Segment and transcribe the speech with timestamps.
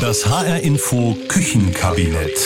[0.00, 2.38] Das HR Info Küchenkabinett.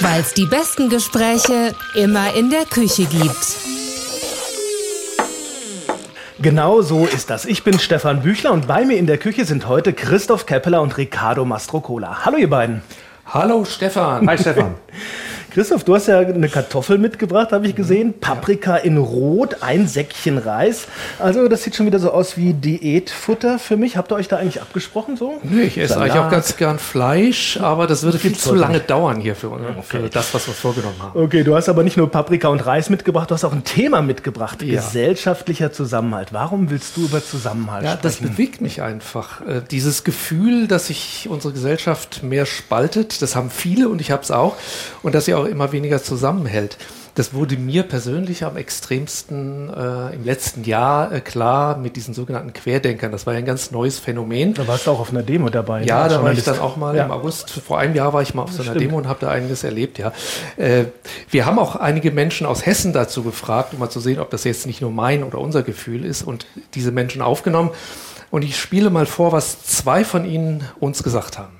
[0.00, 3.36] Weil es die besten Gespräche immer in der Küche gibt.
[6.40, 7.44] Genau so ist das.
[7.44, 10.96] Ich bin Stefan Büchler und bei mir in der Küche sind heute Christoph Keppeler und
[10.96, 12.24] Riccardo Mastrocola.
[12.24, 12.82] Hallo ihr beiden.
[13.26, 14.26] Hallo Stefan.
[14.28, 14.74] Hi Stefan.
[15.56, 18.12] Christoph, du hast ja eine Kartoffel mitgebracht, habe ich gesehen.
[18.20, 20.86] Paprika in Rot, ein Säckchen Reis.
[21.18, 23.96] Also das sieht schon wieder so aus wie Diätfutter für mich.
[23.96, 25.40] Habt ihr euch da eigentlich abgesprochen so?
[25.42, 28.90] Nee, ich esse eigentlich auch ganz gern Fleisch, aber das würde viel zu lange nicht.
[28.90, 29.82] dauern hier für, okay.
[29.82, 31.18] für, das, was wir vorgenommen haben.
[31.18, 34.02] Okay, du hast aber nicht nur Paprika und Reis mitgebracht, du hast auch ein Thema
[34.02, 34.62] mitgebracht.
[34.62, 34.82] Ja.
[34.82, 36.34] Gesellschaftlicher Zusammenhalt.
[36.34, 38.26] Warum willst du über Zusammenhalt ja, sprechen?
[38.26, 39.40] Das bewegt mich einfach.
[39.40, 44.22] Äh, dieses Gefühl, dass sich unsere Gesellschaft mehr spaltet, das haben viele und ich habe
[44.22, 44.56] es auch.
[45.02, 46.78] Und dass sie auch immer weniger zusammenhält.
[47.16, 52.52] Das wurde mir persönlich am extremsten äh, im letzten Jahr äh, klar mit diesen sogenannten
[52.52, 53.10] Querdenkern.
[53.10, 54.52] Das war ja ein ganz neues Phänomen.
[54.52, 55.82] Da warst du auch auf einer Demo dabei.
[55.84, 56.10] Ja, ne?
[56.10, 57.06] da war ich dann auch mal ja.
[57.06, 57.48] im August.
[57.48, 58.82] Vor einem Jahr war ich mal auf so einer Stimmt.
[58.82, 59.98] Demo und habe da einiges erlebt.
[59.98, 60.12] Ja,
[60.58, 60.84] äh,
[61.30, 64.44] wir haben auch einige Menschen aus Hessen dazu gefragt, um mal zu sehen, ob das
[64.44, 67.70] jetzt nicht nur mein oder unser Gefühl ist und diese Menschen aufgenommen.
[68.30, 71.55] Und ich spiele mal vor, was zwei von ihnen uns gesagt haben.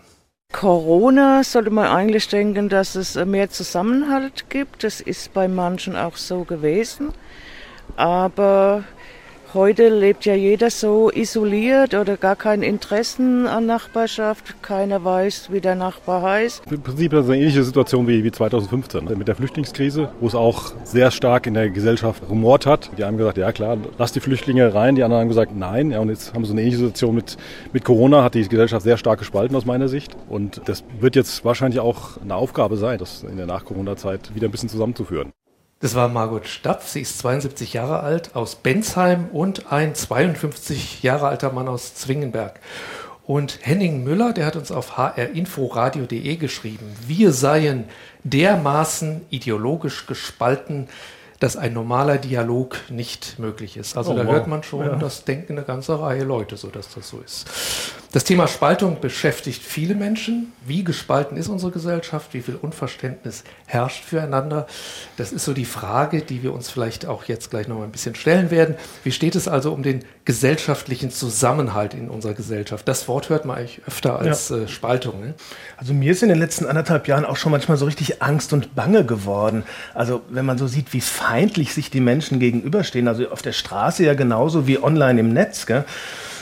[0.57, 4.85] Corona sollte man eigentlich denken, dass es mehr Zusammenhalt gibt.
[4.85, 7.13] Das ist bei manchen auch so gewesen.
[7.97, 8.85] Aber
[9.57, 14.63] Heute lebt ja jeder so isoliert oder gar kein Interessen an Nachbarschaft.
[14.63, 16.71] Keiner weiß, wie der Nachbar heißt.
[16.71, 20.35] Im Prinzip ist das eine ähnliche Situation wie, wie 2015 mit der Flüchtlingskrise, wo es
[20.35, 22.91] auch sehr stark in der Gesellschaft rumort hat.
[22.99, 24.95] Die haben gesagt, ja klar, lass die Flüchtlinge rein.
[24.95, 25.91] Die anderen haben gesagt, nein.
[25.91, 27.39] Ja, und jetzt haben so eine ähnliche Situation mit,
[27.73, 30.19] mit Corona, hat die Gesellschaft sehr stark gespalten aus meiner Sicht.
[30.29, 34.51] Und das wird jetzt wahrscheinlich auch eine Aufgabe sein, das in der Nach-Corona-Zeit wieder ein
[34.51, 35.33] bisschen zusammenzuführen.
[35.81, 41.29] Das war Margot Stapf, sie ist 72 Jahre alt, aus Bensheim und ein 52 Jahre
[41.29, 42.61] alter Mann aus Zwingenberg.
[43.27, 47.85] Und Henning Müller, der hat uns auf hrinforadio.de geschrieben, wir seien
[48.25, 50.89] dermaßen ideologisch gespalten,
[51.41, 53.99] dass ein normaler Dialog nicht möglich ist.
[53.99, 54.33] Also oh, da wow.
[54.33, 54.97] hört man schon, ja.
[54.97, 57.47] das denken eine ganze Reihe Leute, so dass das so ist.
[58.17, 60.51] Das Thema Spaltung beschäftigt viele Menschen.
[60.67, 62.33] Wie gespalten ist unsere Gesellschaft?
[62.33, 64.67] Wie viel Unverständnis herrscht füreinander?
[65.19, 68.15] Das ist so die Frage, die wir uns vielleicht auch jetzt gleich noch ein bisschen
[68.15, 68.77] stellen werden.
[69.05, 72.89] Wie steht es also um den gesellschaftlichen Zusammenhalt in unserer Gesellschaft?
[72.89, 74.61] Das Wort hört man eigentlich öfter als ja.
[74.61, 75.21] äh, Spaltung.
[75.21, 75.35] Ne?
[75.77, 78.75] Also mir ist in den letzten anderthalb Jahren auch schon manchmal so richtig Angst und
[78.75, 79.63] Bange geworden.
[79.93, 84.05] Also wenn man so sieht, wie feindlich sich die Menschen gegenüberstehen, also auf der Straße
[84.05, 85.67] ja genauso wie online im Netz.
[85.67, 85.85] Gell?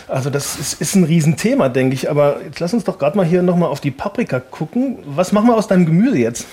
[0.09, 2.11] Also das ist, ist ein Riesenthema, denke ich.
[2.11, 4.99] Aber jetzt lass uns doch gerade mal hier nochmal auf die Paprika gucken.
[5.07, 6.47] Was machen wir aus deinem Gemüse jetzt?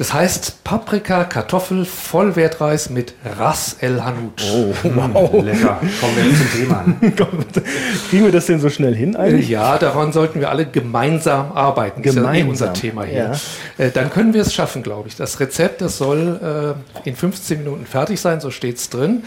[0.00, 4.32] Das heißt Paprika, Kartoffel, Vollwertreis mit Ras El Hanout.
[4.50, 5.44] Oh, wow.
[5.44, 5.78] Lecker.
[6.00, 6.84] Kommen wir zum Thema.
[8.08, 9.50] Kriegen wir das denn so schnell hin eigentlich?
[9.50, 12.00] Ja, daran sollten wir alle gemeinsam arbeiten.
[12.00, 12.24] Gemeinsam.
[12.24, 13.32] Das ist ja eh unser Thema hier.
[13.76, 13.84] Ja.
[13.84, 15.16] Äh, dann können wir es schaffen, glaube ich.
[15.16, 16.74] Das Rezept, das soll
[17.04, 19.24] äh, in 15 Minuten fertig sein, so steht es drin.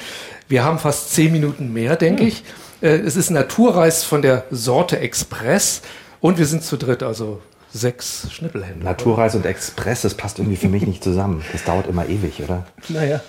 [0.48, 2.30] Wir haben fast 10 Minuten mehr, denke hm.
[2.30, 2.44] ich.
[2.84, 5.82] Äh, es ist Naturreis von der Sorte Express
[6.20, 8.84] und wir sind zu dritt, also sechs Schnippelhände.
[8.84, 11.44] Naturreis und Express, das passt irgendwie für mich nicht zusammen.
[11.54, 12.66] Das dauert immer ewig, oder?
[12.90, 13.22] Naja.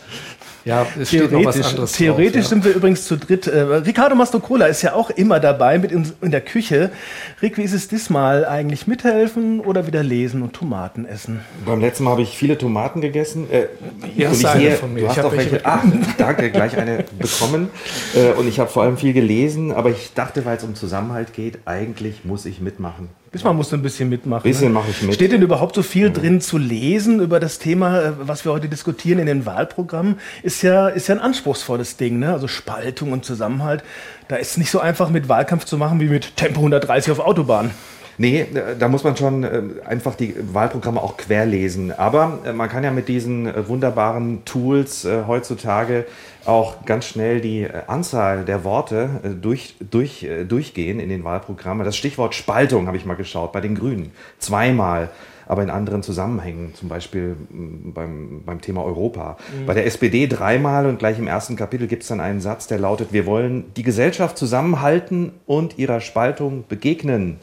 [0.64, 2.48] Ja, es steht noch was anderes Theoretisch drauf, ja.
[2.48, 3.46] sind wir übrigens zu dritt.
[3.46, 6.90] Äh, Ricardo Mastrocola ist ja auch immer dabei mit in, in, der Küche.
[7.42, 8.86] Rick, wie ist es diesmal eigentlich?
[8.86, 11.40] Mithelfen oder wieder lesen und Tomaten essen?
[11.66, 13.50] Beim letzten Mal habe ich viele Tomaten gegessen.
[13.50, 13.66] Äh,
[14.14, 15.02] Hier hast du eine von mir.
[15.02, 15.52] Du hast auch welche.
[15.52, 15.82] welche ah,
[16.16, 17.68] danke, gleich eine bekommen.
[18.14, 21.34] Äh, und ich habe vor allem viel gelesen, aber ich dachte, weil es um Zusammenhalt
[21.34, 23.10] geht, eigentlich muss ich mitmachen.
[23.34, 24.44] Diesmal musst du ein bisschen mitmachen.
[24.44, 24.74] Ein bisschen ne?
[24.74, 25.14] mache ich mit.
[25.14, 26.14] Steht denn überhaupt so viel mhm.
[26.14, 30.20] drin zu lesen über das Thema, äh, was wir heute diskutieren in den Wahlprogrammen?
[30.44, 32.32] Ist ja, ist ja ein anspruchsvolles Ding, ne?
[32.32, 33.82] Also Spaltung und Zusammenhalt.
[34.28, 37.18] Da ist es nicht so einfach mit Wahlkampf zu machen wie mit Tempo 130 auf
[37.18, 37.72] Autobahn.
[38.18, 41.92] Nee, äh, da muss man schon äh, einfach die Wahlprogramme auch querlesen.
[41.92, 46.06] Aber man kann ja mit diesen wunderbaren Tools heutzutage
[46.46, 51.24] auch ganz schnell die äh, Anzahl der Worte äh, durch, durch, äh, durchgehen in den
[51.24, 51.84] Wahlprogrammen.
[51.84, 54.12] Das Stichwort Spaltung habe ich mal geschaut bei den Grünen.
[54.38, 55.10] Zweimal
[55.46, 59.36] aber in anderen Zusammenhängen, zum Beispiel mm, beim, beim Thema Europa.
[59.60, 59.66] Mhm.
[59.66, 62.78] Bei der SPD dreimal und gleich im ersten Kapitel gibt es dann einen Satz, der
[62.78, 67.38] lautet, wir wollen die Gesellschaft zusammenhalten und ihrer Spaltung begegnen.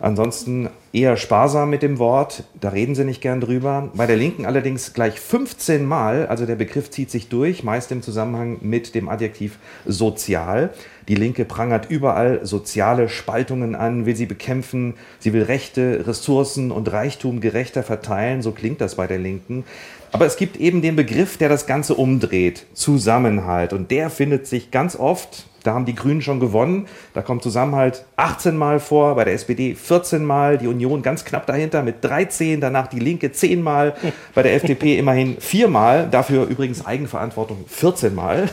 [0.00, 3.90] Ansonsten eher sparsam mit dem Wort, da reden sie nicht gern drüber.
[3.94, 8.02] Bei der Linken allerdings gleich 15 Mal, also der Begriff zieht sich durch, meist im
[8.02, 10.70] Zusammenhang mit dem Adjektiv sozial.
[11.08, 16.92] Die Linke prangert überall soziale Spaltungen an, will sie bekämpfen, sie will Rechte, Ressourcen und
[16.92, 19.64] Reichtum gerechter verteilen, so klingt das bei der Linken.
[20.12, 23.72] Aber es gibt eben den Begriff, der das Ganze umdreht, Zusammenhalt.
[23.72, 26.86] Und der findet sich ganz oft Da haben die Grünen schon gewonnen.
[27.12, 31.46] Da kommt Zusammenhalt 18 Mal vor, bei der SPD 14 Mal, die Union ganz knapp
[31.46, 33.94] dahinter mit 13, danach die Linke 10 Mal,
[34.34, 38.48] bei der FDP immerhin 4 Mal, dafür übrigens Eigenverantwortung 14 Mal.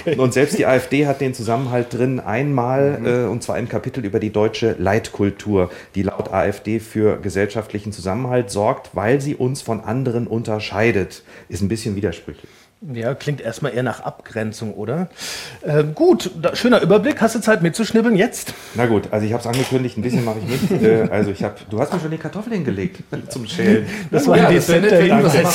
[0.00, 0.16] Okay.
[0.16, 3.06] Und selbst die AfD hat den Zusammenhalt drin einmal, mhm.
[3.06, 8.50] äh, und zwar im Kapitel über die deutsche Leitkultur, die laut AfD für gesellschaftlichen Zusammenhalt
[8.50, 11.22] sorgt, weil sie uns von anderen unterscheidet.
[11.48, 12.50] Ist ein bisschen widersprüchlich.
[12.82, 15.10] Ja, klingt erstmal eher nach Abgrenzung, oder?
[15.60, 17.20] Äh, gut, da, schöner Überblick.
[17.20, 18.54] Hast du Zeit mitzuschnibbeln jetzt?
[18.74, 20.82] Na gut, also ich habe es angekündigt, ein bisschen mache ich mit.
[20.82, 23.86] äh, also ich habe, du hast mir schon die Kartoffeln hingelegt zum Schälen.
[24.10, 24.70] Das war ja, ein das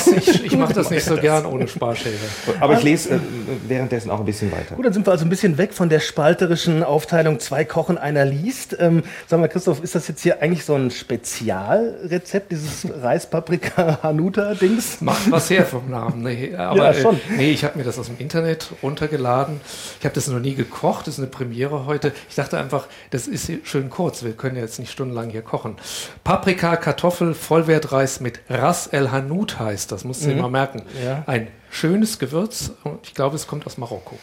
[0.07, 2.13] Ich, ich mache das nicht so gern ohne Sparschäler.
[2.60, 3.19] Aber ich lese äh,
[3.68, 4.75] währenddessen auch ein bisschen weiter.
[4.75, 8.25] Gut, dann sind wir also ein bisschen weg von der spalterischen Aufteilung zwei kochen, einer
[8.25, 8.78] liest.
[8.80, 15.01] Ähm, sag mal, Christoph, ist das jetzt hier eigentlich so ein Spezialrezept, dieses Reispaprika-Hanuta-Dings?
[15.01, 16.21] Macht was her vom Namen.
[16.21, 17.14] Nee, aber, ja, schon.
[17.29, 19.62] Nee, ich habe mir das aus dem Internet runtergeladen.
[20.00, 22.13] Ich habe das noch nie gekocht, das ist eine Premiere heute.
[22.29, 25.75] Ich dachte einfach, das ist schön kurz, wir können jetzt nicht stundenlang hier kochen.
[26.23, 30.35] Paprika, Kartoffel, Vollwertreis mit Ras El Hanout heißt das, musst du mhm.
[30.35, 30.83] dir mal merken.
[31.03, 31.23] Ja.
[31.25, 34.18] Ein schönes Gewürz und ich glaube, es kommt aus Marokko.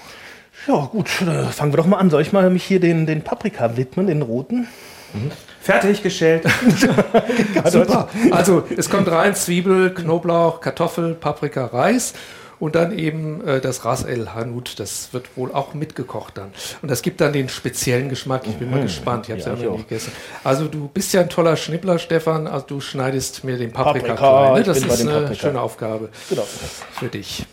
[0.66, 2.10] Ja, gut, fangen wir doch mal an.
[2.10, 4.68] Soll ich mal mich hier den, den Paprika widmen, den roten?
[5.12, 5.30] Mhm.
[5.60, 6.44] Fertig geschält.
[7.66, 8.08] Super.
[8.30, 12.14] Also es kommt rein Zwiebel, Knoblauch, Kartoffel, Paprika, Reis
[12.62, 16.52] und dann eben äh, das Ras El Hanout, das wird wohl auch mitgekocht dann.
[16.80, 18.42] Und das gibt dann den speziellen Geschmack.
[18.46, 18.82] Ich bin mal mhm.
[18.82, 20.12] gespannt, ich habe es ja, ja noch nie gegessen.
[20.44, 22.46] Also du bist ja ein toller Schnippler, Stefan.
[22.46, 24.54] Also du schneidest mir den Paprika, Paprika klein.
[24.54, 24.62] Ne?
[24.62, 25.34] Das ist eine Paprika.
[25.34, 26.44] schöne Aufgabe genau.
[26.92, 27.46] für dich.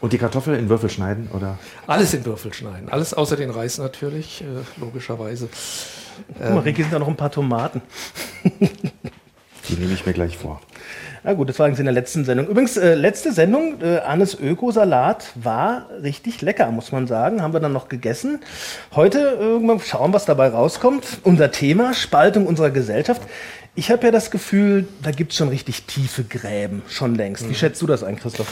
[0.00, 1.58] Und die Kartoffel in Würfel schneiden, oder?
[1.86, 2.88] Alles in Würfel schneiden.
[2.88, 5.50] Alles außer den Reis natürlich, äh, logischerweise.
[6.38, 7.82] Guck mal, Ricky, sind da noch ein paar Tomaten.
[9.68, 10.62] die nehme ich mir gleich vor.
[11.24, 12.48] Na gut, das war in der letzten Sendung.
[12.48, 17.42] Übrigens, äh, letzte Sendung, äh, Annes Ökosalat war richtig lecker, muss man sagen.
[17.42, 18.40] Haben wir dann noch gegessen.
[18.94, 21.04] Heute irgendwann schauen, was dabei rauskommt.
[21.22, 23.22] Unser Thema, Spaltung unserer Gesellschaft.
[23.74, 27.44] Ich habe ja das Gefühl, da gibt es schon richtig tiefe Gräben, schon längst.
[27.44, 27.54] Wie mhm.
[27.54, 28.48] schätzt du das ein, Christoph?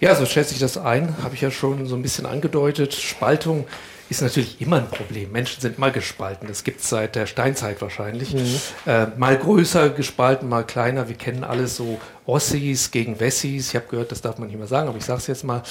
[0.00, 1.14] Ja, so schätze ich das ein.
[1.22, 2.94] Habe ich ja schon so ein bisschen angedeutet.
[2.94, 3.66] Spaltung
[4.10, 5.32] ist natürlich immer ein Problem.
[5.32, 6.48] Menschen sind immer gespalten.
[6.48, 8.34] Das gibt es seit der Steinzeit wahrscheinlich.
[8.34, 8.60] Mhm.
[8.86, 11.08] Äh, mal größer gespalten, mal kleiner.
[11.08, 13.70] Wir kennen alle so Ossis gegen Wessis.
[13.70, 15.62] Ich habe gehört, das darf man nicht mehr sagen, aber ich sage es jetzt mal.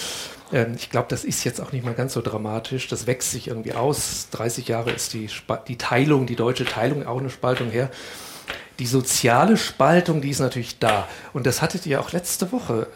[0.51, 2.88] Ähm, ich glaube, das ist jetzt auch nicht mal ganz so dramatisch.
[2.88, 4.28] Das wächst sich irgendwie aus.
[4.31, 5.30] 30 Jahre ist die,
[5.68, 7.89] die Teilung, die deutsche Teilung auch eine Spaltung her
[8.81, 11.07] die soziale Spaltung, die ist natürlich da.
[11.33, 12.88] Und das hattet ihr auch letzte Woche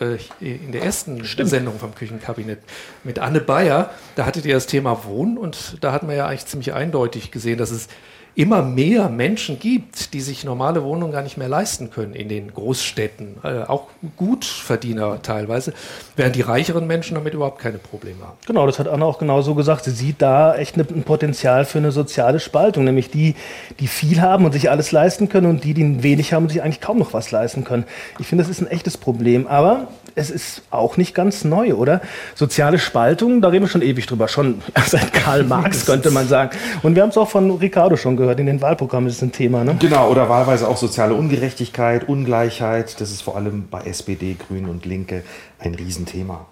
[0.42, 1.52] äh, in der ersten Stimmt.
[1.52, 2.58] Sendung vom Küchenkabinett
[3.04, 3.92] mit Anne Bayer.
[4.16, 7.60] Da hattet ihr das Thema Wohnen und da hat man ja eigentlich ziemlich eindeutig gesehen,
[7.60, 7.88] dass es
[8.36, 12.54] immer mehr Menschen gibt, die sich normale Wohnungen gar nicht mehr leisten können in den
[12.54, 13.88] Großstädten, äh, auch
[14.18, 15.74] Gutverdiener teilweise,
[16.18, 18.38] während die reicheren Menschen damit überhaupt keine Probleme haben.
[18.46, 19.86] Genau, das hat Anna auch genauso gesagt.
[19.86, 23.36] Sie sieht da echt ein Potenzial für eine soziale Spaltung, nämlich die,
[23.80, 26.62] die viel haben und sich alles leisten können und die, die wenig haben und sich
[26.62, 27.86] eigentlich kaum noch was leisten können.
[28.20, 32.02] Ich finde, das ist ein echtes Problem, aber es ist auch nicht ganz neu, oder?
[32.34, 36.58] Soziale Spaltung, da reden wir schon ewig drüber, schon seit Karl Marx könnte man sagen.
[36.84, 38.40] Und wir haben es auch von Ricardo schon gehört.
[38.40, 39.64] In den Wahlprogrammen ist es ein Thema.
[39.64, 39.76] Ne?
[39.80, 43.00] Genau, oder wahlweise auch soziale Ungerechtigkeit, Ungleichheit.
[43.00, 45.24] Das ist vor allem bei SPD, Grünen und Linke
[45.60, 46.46] ein Riesenthema.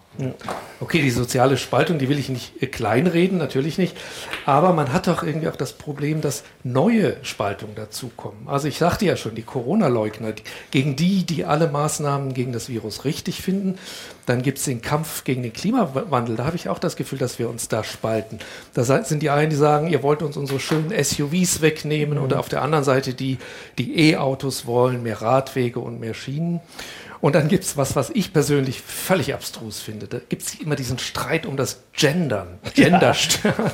[0.79, 3.97] Okay, die soziale Spaltung, die will ich nicht äh, kleinreden, natürlich nicht.
[4.45, 8.47] Aber man hat doch irgendwie auch das Problem, dass neue Spaltungen dazukommen.
[8.47, 10.33] Also ich sagte ja schon, die Corona-Leugner,
[10.69, 13.79] gegen die, die alle Maßnahmen gegen das Virus richtig finden.
[14.25, 16.35] Dann gibt es den Kampf gegen den Klimawandel.
[16.35, 18.39] Da habe ich auch das Gefühl, dass wir uns da spalten.
[18.73, 22.19] Da sind die einen, die sagen, ihr wollt uns unsere schönen SUVs wegnehmen.
[22.19, 22.23] Mhm.
[22.23, 23.39] Oder auf der anderen Seite die,
[23.77, 26.61] die E-Autos wollen, mehr Radwege und mehr Schienen.
[27.23, 30.07] Und dann gibt es was, was ich persönlich völlig abstrus finde.
[30.07, 32.59] Da gibt es immer diesen Streit um das Gendern.
[32.73, 33.53] Genderstern.
[33.57, 33.71] Ja.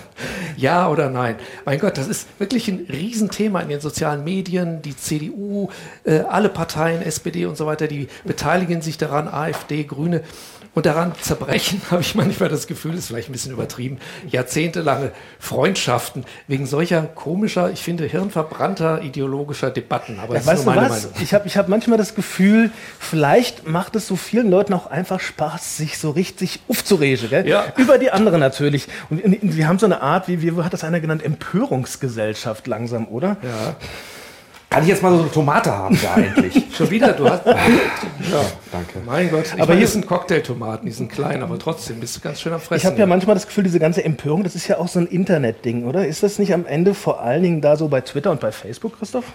[0.83, 0.87] ja.
[0.87, 1.35] oder nein?
[1.65, 4.83] Mein Gott, das ist wirklich ein Riesenthema in den sozialen Medien.
[4.83, 5.69] Die CDU,
[6.03, 10.21] äh, alle Parteien, SPD und so weiter, die beteiligen sich daran, AfD, Grüne.
[10.75, 13.97] Und daran zerbrechen, habe ich manchmal das Gefühl, ist vielleicht ein bisschen übertrieben,
[14.29, 20.19] jahrzehntelange Freundschaften wegen solcher komischer, ich finde, hirnverbrannter ideologischer Debatten.
[20.19, 21.03] Aber ja, das ist nur meine was?
[21.03, 21.17] Meinung.
[21.21, 25.19] Ich habe ich hab manchmal das Gefühl, vielleicht macht es so vielen Leuten auch einfach
[25.19, 27.29] Spaß, sich so richtig aufzuregen.
[27.29, 27.47] Gell?
[27.47, 27.73] Ja.
[27.77, 28.87] Über die anderen natürlich.
[29.09, 33.37] Und wir haben so eine Art, wie, wie hat das einer genannt, Empörungsgesellschaft langsam, oder?
[33.41, 33.75] Ja.
[34.71, 36.63] Kann ich jetzt mal so eine Tomate haben da eigentlich?
[36.77, 37.43] Schon wieder, du hast.
[37.45, 37.55] ja,
[38.71, 38.99] Danke.
[39.03, 39.45] mein Gott.
[39.47, 42.53] Ich Aber aber hier- sind Cocktailtomaten, die sind klein, aber trotzdem bist du ganz schön
[42.53, 42.77] am Fressen.
[42.81, 45.07] Ich habe ja manchmal das Gefühl, diese ganze Empörung, das ist ja auch so ein
[45.07, 46.05] Internetding, oder?
[46.05, 48.99] Ist das nicht am Ende vor allen Dingen da so bei Twitter und bei Facebook,
[48.99, 49.25] Christoph?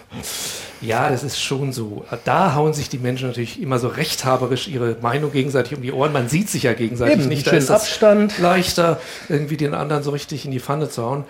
[0.81, 2.05] Ja, das ist schon so.
[2.25, 6.13] Da hauen sich die Menschen natürlich immer so rechthaberisch ihre Meinung gegenseitig um die Ohren.
[6.13, 7.47] Man sieht sich ja gegenseitig Eben, nicht.
[7.47, 8.39] Da ist das Abstand.
[8.39, 11.25] leichter, irgendwie den anderen so richtig in die Pfanne zu hauen.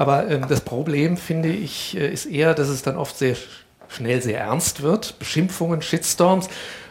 [0.00, 3.40] Aber ähm, das Problem, finde ich, äh, ist eher, dass es dann oft sehr sch-
[3.88, 5.18] schnell sehr ernst wird.
[5.18, 6.48] Beschimpfungen, Shitstorms.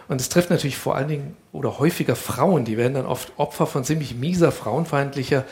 [0.07, 2.65] Und es trifft natürlich vor allen Dingen oder häufiger Frauen.
[2.65, 5.43] Die werden dann oft Opfer von ziemlich mieser, frauenfeindlicher,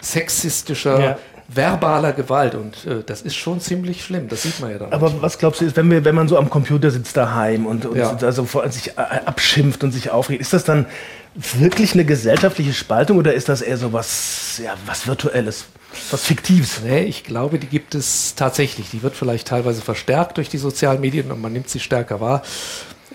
[0.00, 1.18] sexistischer, Ja.
[1.48, 2.54] Verbaler Gewalt.
[2.54, 4.28] Und äh, das ist schon ziemlich schlimm.
[4.28, 4.92] Das sieht man ja dann.
[4.92, 7.86] Aber was glaubst du, ist, wenn, wir, wenn man so am Computer sitzt daheim und,
[7.86, 8.16] und Ja.
[8.16, 10.86] also vor sich äh, abschimpft und sich aufregt, ist das dann
[11.34, 15.66] wirklich eine gesellschaftliche Spaltung oder ist das eher so was, ja, was Virtuelles,
[16.10, 16.80] was Fiktives?
[16.84, 18.90] Nee, ich glaube, die gibt es tatsächlich.
[18.90, 22.42] Die wird vielleicht teilweise verstärkt durch die sozialen Medien und man nimmt sie stärker wahr.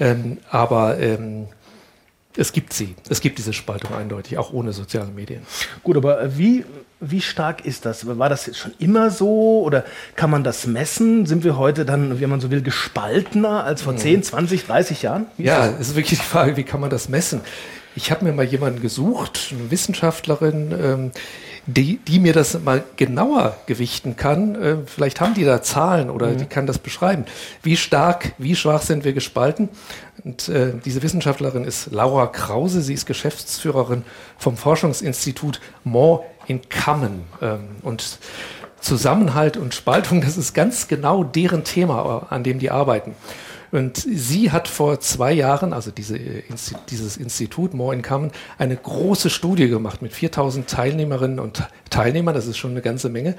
[0.02, 1.48] Ähm, aber ähm,
[2.40, 2.96] es gibt sie.
[3.10, 5.42] Es gibt diese Spaltung eindeutig, auch ohne soziale Medien.
[5.84, 6.66] Gut, aber äh, wie,
[7.00, 8.06] wie stark ist das?
[8.08, 9.84] War das jetzt schon immer so oder
[10.16, 11.26] kann man das messen?
[11.26, 15.26] Sind wir heute dann, wie man so will, gespaltener als vor 10, 20, 30 Jahren?
[15.38, 15.80] Wie ist Ja, das?
[15.80, 17.42] es ist wirklich die Frage, wie kann man das messen?
[17.96, 21.12] Ich habe mir mal jemanden gesucht, eine Wissenschaftlerin, ähm,
[21.74, 24.56] die, die mir das mal genauer gewichten kann.
[24.56, 27.26] Äh, vielleicht haben die da Zahlen oder die kann das beschreiben.
[27.64, 29.70] Wie stark, wie schwach sind wir gespalten?
[30.24, 32.82] Und äh, diese Wissenschaftlerin ist Laura Krause.
[32.82, 34.04] Sie ist Geschäftsführerin
[34.38, 37.24] vom Forschungsinstitut More in Common.
[37.42, 38.20] Ähm, und
[38.82, 43.14] Zusammenhalt und Spaltung, das ist ganz genau deren Thema, an dem die arbeiten.
[43.72, 46.44] Und sie hat vor zwei Jahren, also diese, äh,
[46.90, 52.48] dieses Institut More in Common, eine große Studie gemacht mit 4000 Teilnehmerinnen und Teilnehmern, das
[52.48, 53.36] ist schon eine ganze Menge.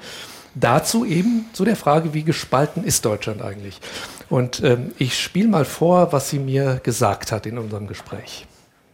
[0.53, 3.79] Dazu eben zu der Frage, wie gespalten ist Deutschland eigentlich?
[4.29, 8.45] Und ähm, ich spiele mal vor, was sie mir gesagt hat in unserem Gespräch.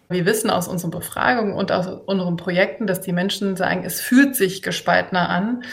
[0.09, 4.35] Wir wissen aus unseren Befragungen und aus unseren Projekten, dass die Menschen sagen, es fühlt
[4.37, 5.63] sich gespaltener an.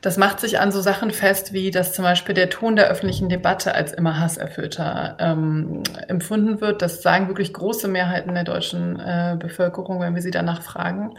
[0.00, 3.28] Das macht sich an so Sachen fest, wie dass zum Beispiel der Ton der öffentlichen
[3.28, 6.82] Debatte als immer hasserfüllter ähm, empfunden wird.
[6.82, 11.18] Das sagen wirklich große Mehrheiten der deutschen äh, Bevölkerung, wenn wir sie danach fragen.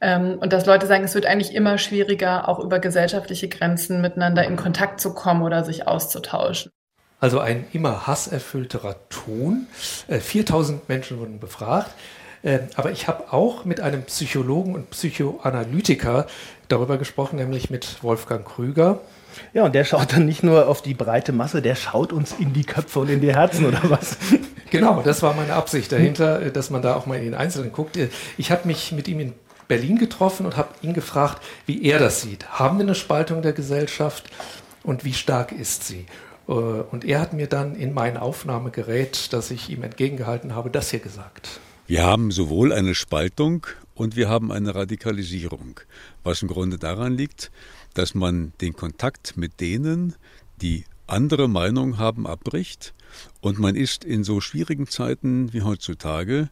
[0.00, 4.44] Ähm, und dass Leute sagen, es wird eigentlich immer schwieriger, auch über gesellschaftliche Grenzen miteinander
[4.44, 6.72] in Kontakt zu kommen oder sich auszutauschen.
[7.20, 9.68] Also ein immer hasserfüllterer Ton.
[10.08, 11.90] Äh, 4000 Menschen wurden befragt.
[12.42, 16.26] Äh, Aber ich habe auch mit einem Psychologen und Psychoanalytiker
[16.68, 19.00] darüber gesprochen, nämlich mit Wolfgang Krüger.
[19.54, 22.52] Ja, und der schaut dann nicht nur auf die breite Masse, der schaut uns in
[22.52, 24.16] die Köpfe und in die Herzen oder was?
[24.70, 27.72] Genau, das war meine Absicht dahinter, äh, dass man da auch mal in den Einzelnen
[27.72, 27.96] guckt.
[27.98, 28.08] Äh,
[28.38, 29.34] Ich habe mich mit ihm in
[29.68, 32.48] Berlin getroffen und habe ihn gefragt, wie er das sieht.
[32.58, 34.30] Haben wir eine Spaltung der Gesellschaft
[34.82, 36.06] und wie stark ist sie?
[36.48, 40.88] Äh, Und er hat mir dann in mein Aufnahmegerät, das ich ihm entgegengehalten habe, das
[40.90, 41.60] hier gesagt.
[41.92, 45.78] Wir haben sowohl eine Spaltung und wir haben eine Radikalisierung,
[46.22, 47.52] was im Grunde daran liegt,
[47.92, 50.14] dass man den Kontakt mit denen,
[50.62, 52.94] die andere Meinung haben, abbricht
[53.42, 56.48] und man ist in so schwierigen Zeiten wie heutzutage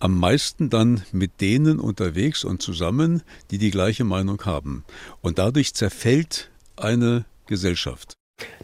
[0.00, 4.84] am meisten dann mit denen unterwegs und zusammen, die die gleiche Meinung haben.
[5.22, 8.12] Und dadurch zerfällt eine Gesellschaft.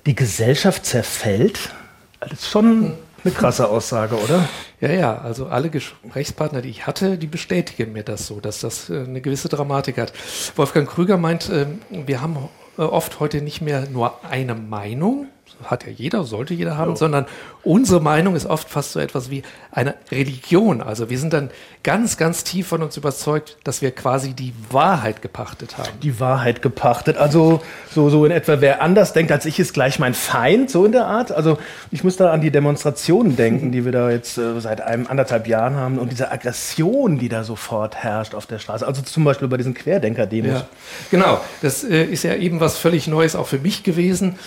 [0.05, 1.73] Die Gesellschaft zerfällt?
[2.21, 2.93] Das ist schon
[3.25, 4.47] eine krasse Aussage, oder?
[4.81, 8.89] Ja, ja, also alle Gesprächspartner, die ich hatte, die bestätigen mir das so, dass das
[8.89, 10.13] äh, eine gewisse Dramatik hat.
[10.57, 15.27] Wolfgang Krüger meint, ähm, wir haben äh, oft heute nicht mehr nur eine Meinung,
[15.65, 17.27] hat ja jeder, sollte jeder haben, sondern
[17.63, 20.81] unsere Meinung ist oft fast so etwas wie eine Religion.
[20.81, 21.51] Also wir sind dann
[21.83, 25.89] ganz, ganz tief von uns überzeugt, dass wir quasi die Wahrheit gepachtet haben.
[26.03, 27.17] Die Wahrheit gepachtet.
[27.17, 27.61] Also
[27.93, 30.93] so, so in etwa, wer anders denkt als ich, ist gleich mein Feind, so in
[30.93, 31.33] der Art.
[31.33, 31.59] Also
[31.91, 35.47] ich muss da an die Demonstrationen denken, die wir da jetzt äh, seit einem anderthalb
[35.47, 38.87] Jahren haben und diese Aggression, die da sofort herrscht auf der Straße.
[38.87, 40.53] Also zum Beispiel bei diesen Querdenker-Demos.
[40.53, 40.69] Ja,
[41.11, 41.41] genau.
[41.63, 44.39] Das äh, ist ja eben was völlig Neues auch für mich gewesen.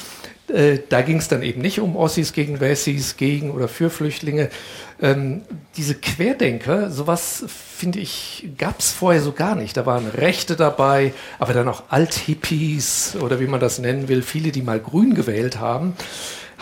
[0.53, 4.49] Äh, da ging es dann eben nicht um Ossis gegen Wessis, gegen oder für Flüchtlinge.
[5.01, 5.41] Ähm,
[5.75, 9.75] diese Querdenker, sowas finde ich, gab es vorher so gar nicht.
[9.75, 14.51] Da waren Rechte dabei, aber dann auch Althippies oder wie man das nennen will, viele,
[14.51, 15.95] die mal grün gewählt haben.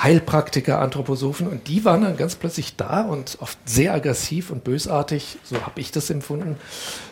[0.01, 5.37] Heilpraktiker, Anthroposophen und die waren dann ganz plötzlich da und oft sehr aggressiv und bösartig,
[5.43, 6.55] so habe ich das empfunden.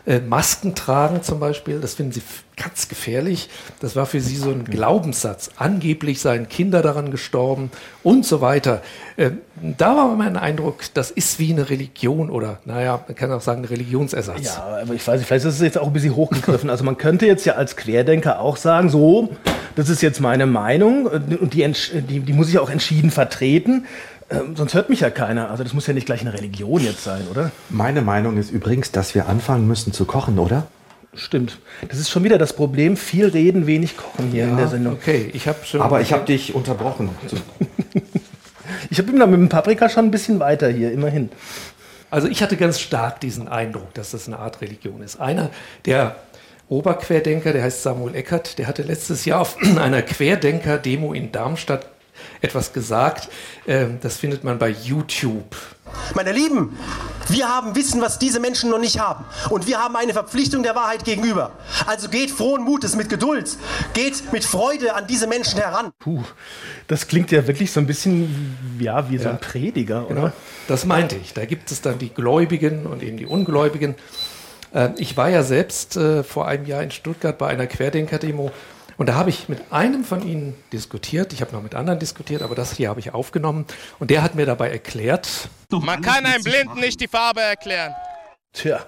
[0.07, 2.24] Äh, Masken tragen zum Beispiel, das finden sie
[2.62, 3.50] ganz gefährlich.
[3.80, 5.50] Das war für sie so ein Glaubenssatz.
[5.56, 7.72] Angeblich seien Kinder daran gestorben
[8.04, 8.82] und so weiter.
[9.18, 9.32] Äh,
[9.78, 13.62] da war mein Eindruck, das ist wie eine Religion oder, naja, man kann auch sagen,
[13.62, 14.44] ein Religionsersatz.
[14.44, 16.70] Ja, aber ich weiß nicht, vielleicht ist es jetzt auch ein bisschen hochgegriffen.
[16.70, 19.30] Also man könnte jetzt ja als Querdenker auch sagen, so,
[19.75, 23.86] das ist jetzt meine Meinung und die, die, die muss ich auch entschieden vertreten.
[24.30, 25.50] Ähm, sonst hört mich ja keiner.
[25.50, 27.51] Also das muss ja nicht gleich eine Religion jetzt sein, oder?
[27.70, 30.68] Meine Meinung ist übrigens, dass wir anfangen müssen zu kochen, oder?
[31.16, 31.58] Stimmt.
[31.88, 32.96] Das ist schon wieder das Problem.
[32.96, 34.94] Viel reden, wenig kochen hier ja, in der Sendung.
[34.94, 35.82] Okay, ich habe schon.
[35.82, 37.10] Aber ich habe dich unterbrochen.
[38.89, 41.30] ich habe mit dem Paprika schon ein bisschen weiter hier, immerhin.
[42.12, 45.20] Also ich hatte ganz stark diesen Eindruck, dass das eine Art Religion ist.
[45.20, 45.50] Einer
[45.86, 46.16] der
[46.68, 51.88] Oberquerdenker, der heißt Samuel Eckert, der hatte letztes Jahr auf einer Querdenker-Demo in Darmstadt
[52.42, 53.30] etwas gesagt.
[53.68, 55.56] Ähm, das findet man bei YouTube.
[56.16, 56.78] Meine Lieben,
[57.30, 59.26] wir haben Wissen, was diese Menschen noch nicht haben.
[59.50, 61.52] Und wir haben eine Verpflichtung der Wahrheit gegenüber.
[61.86, 63.58] Also geht frohen Mutes, mit Geduld,
[63.94, 65.92] geht mit Freude an diese Menschen heran.
[66.00, 66.24] Puh,
[66.88, 70.16] das klingt ja wirklich so ein bisschen ja, wie so ein Prediger, oder?
[70.16, 70.32] Genau.
[70.68, 71.34] Das meinte ich.
[71.34, 73.96] Da gibt es dann die Gläubigen und eben die Ungläubigen.
[74.74, 78.52] Ähm, ich war ja selbst äh, vor einem Jahr in Stuttgart bei einer Querdenker-Demo
[79.00, 81.32] und da habe ich mit einem von ihnen diskutiert.
[81.32, 83.65] Ich habe noch mit anderen diskutiert, aber das hier habe ich aufgenommen.
[83.98, 85.48] Und der hat mir dabei erklärt.
[85.70, 87.96] Man kann einem Blinden nicht die Farbe erklären.
[88.51, 88.79] Tja,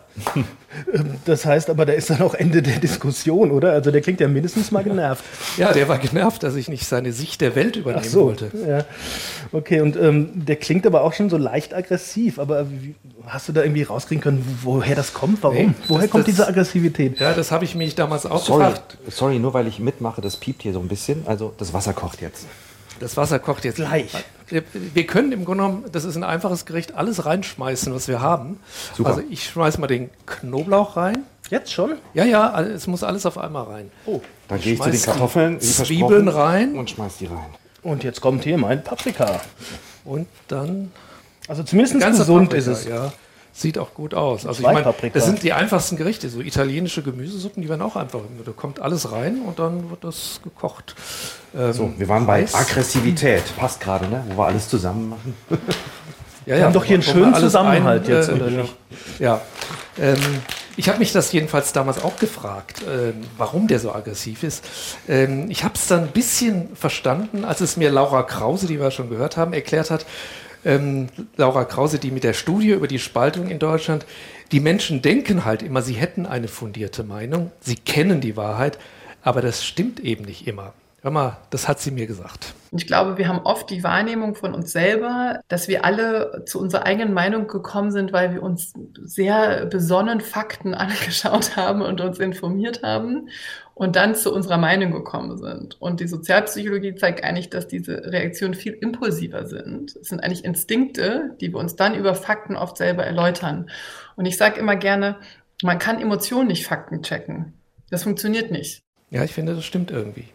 [1.25, 3.74] das heißt aber, da ist dann auch Ende der Diskussion, oder?
[3.74, 5.24] Also der klingt ja mindestens mal genervt.
[5.56, 8.51] Ja, der war genervt, dass ich nicht seine Sicht der Welt übernehmen Ach so, wollte.
[8.68, 8.86] Ja.
[9.51, 12.39] Okay, und ähm, der klingt aber auch schon so leicht aggressiv.
[12.39, 12.96] Aber wie,
[13.27, 15.44] hast du da irgendwie rauskriegen können, woher das kommt?
[15.44, 15.56] Warum?
[15.56, 17.20] Nee, woher das, kommt das, diese Aggressivität?
[17.20, 18.98] Ja, das habe ich mich damals auch sorry, gefragt.
[19.10, 21.27] Sorry, nur weil ich mitmache, das piept hier so ein bisschen.
[21.27, 22.48] Also das Wasser kocht jetzt.
[23.01, 24.12] Das Wasser kocht jetzt gleich.
[24.48, 28.60] Wir, können im Grunde genommen, das ist ein einfaches Gericht, alles reinschmeißen, was wir haben.
[28.96, 29.10] Super.
[29.10, 31.24] Also ich schmeiße mal den Knoblauch rein.
[31.50, 31.93] Jetzt schon?
[32.13, 33.91] Ja, ja, es muss alles auf einmal rein.
[34.05, 37.50] Oh, dann gehe ich zu den Kartoffeln, Zwiebeln rein und schmeiß die rein.
[37.81, 39.41] Und jetzt kommt hier mein Paprika.
[40.05, 40.91] Und dann.
[41.48, 42.86] Also zumindest gesund Paprika, ist es.
[42.86, 43.12] Ja.
[43.53, 44.46] Sieht auch gut aus.
[44.46, 46.29] Also ich meine, das sind die einfachsten Gerichte.
[46.29, 48.22] So italienische Gemüsesuppen, die werden auch einfach.
[48.46, 50.96] Da kommt alles rein und dann wird das gekocht.
[51.53, 53.43] Ähm, so, wir waren bei Aggressivität.
[53.58, 54.24] Passt gerade, ne?
[54.29, 55.36] Wo wir alles zusammen machen.
[55.50, 55.58] ja,
[56.46, 58.75] ja, wir haben doch hier einen schönen Zusammenhalt ein, jetzt, äh, oder nicht?
[59.20, 59.41] Ja.
[60.00, 60.17] Ähm,
[60.77, 64.63] ich habe mich das jedenfalls damals auch gefragt, äh, warum der so aggressiv ist.
[65.10, 68.91] Ähm, ich habe es dann ein bisschen verstanden, als es mir Laura Krause, die wir
[68.91, 70.05] schon gehört haben, erklärt hat,
[70.65, 74.06] ähm, Laura Krause, die mit der Studie über die Spaltung in Deutschland,
[74.51, 78.77] die Menschen denken halt immer, sie hätten eine fundierte Meinung, sie kennen die Wahrheit,
[79.24, 80.74] aber das stimmt eben nicht immer.
[81.03, 82.53] Hör mal, das hat sie mir gesagt.
[82.72, 86.86] Ich glaube, wir haben oft die Wahrnehmung von uns selber, dass wir alle zu unserer
[86.86, 92.84] eigenen Meinung gekommen sind, weil wir uns sehr besonnen Fakten angeschaut haben und uns informiert
[92.84, 93.30] haben
[93.82, 95.82] und dann zu unserer Meinung gekommen sind.
[95.82, 99.96] Und die Sozialpsychologie zeigt eigentlich, dass diese Reaktionen viel impulsiver sind.
[99.96, 103.72] Es sind eigentlich Instinkte, die wir uns dann über Fakten oft selber erläutern.
[104.15, 105.15] Und ich sage immer gerne,
[105.63, 107.54] man kann Emotionen nicht Fakten checken.
[107.89, 108.84] Das funktioniert nicht.
[109.10, 110.28] Ja, ich finde, das stimmt irgendwie.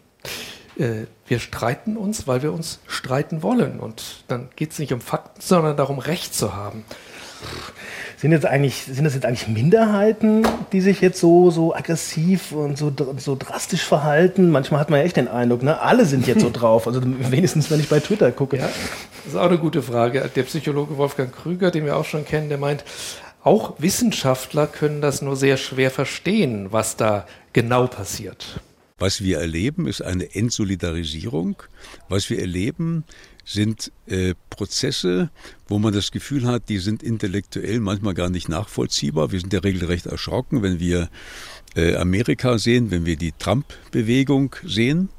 [0.77, 3.79] Äh, wir streiten uns, weil wir uns streiten wollen.
[3.79, 6.83] Und dann geht es nicht um Fakten, sondern darum, Recht zu haben.
[8.17, 12.77] Sind, jetzt eigentlich, sind das jetzt eigentlich Minderheiten, die sich jetzt so, so aggressiv und
[12.77, 14.49] so, so drastisch verhalten?
[14.49, 15.79] Manchmal hat man ja echt den Eindruck, ne?
[15.79, 16.87] alle sind jetzt so drauf.
[16.87, 18.57] Also wenigstens, wenn ich bei Twitter gucke.
[18.57, 18.69] Ja,
[19.23, 20.31] das ist auch eine gute Frage.
[20.35, 22.83] Der Psychologe Wolfgang Krüger, den wir auch schon kennen, der meint,
[23.43, 28.59] auch Wissenschaftler können das nur sehr schwer verstehen, was da genau passiert.
[28.99, 31.61] Was wir erleben, ist eine Entsolidarisierung.
[32.09, 33.03] Was wir erleben,
[33.45, 35.29] sind äh, Prozesse,
[35.67, 39.31] wo man das Gefühl hat, die sind intellektuell manchmal gar nicht nachvollziehbar.
[39.31, 41.09] Wir sind ja regelrecht erschrocken, wenn wir
[41.75, 45.09] äh, Amerika sehen, wenn wir die Trump-Bewegung sehen.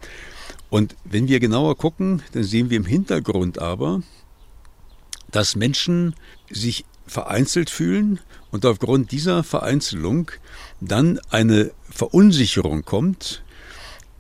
[0.71, 4.03] Und wenn wir genauer gucken, dann sehen wir im Hintergrund aber,
[5.31, 6.15] dass Menschen
[6.51, 10.31] sich vereinzelt fühlen und aufgrund dieser Vereinzelung
[10.81, 13.43] dann eine Verunsicherung kommt,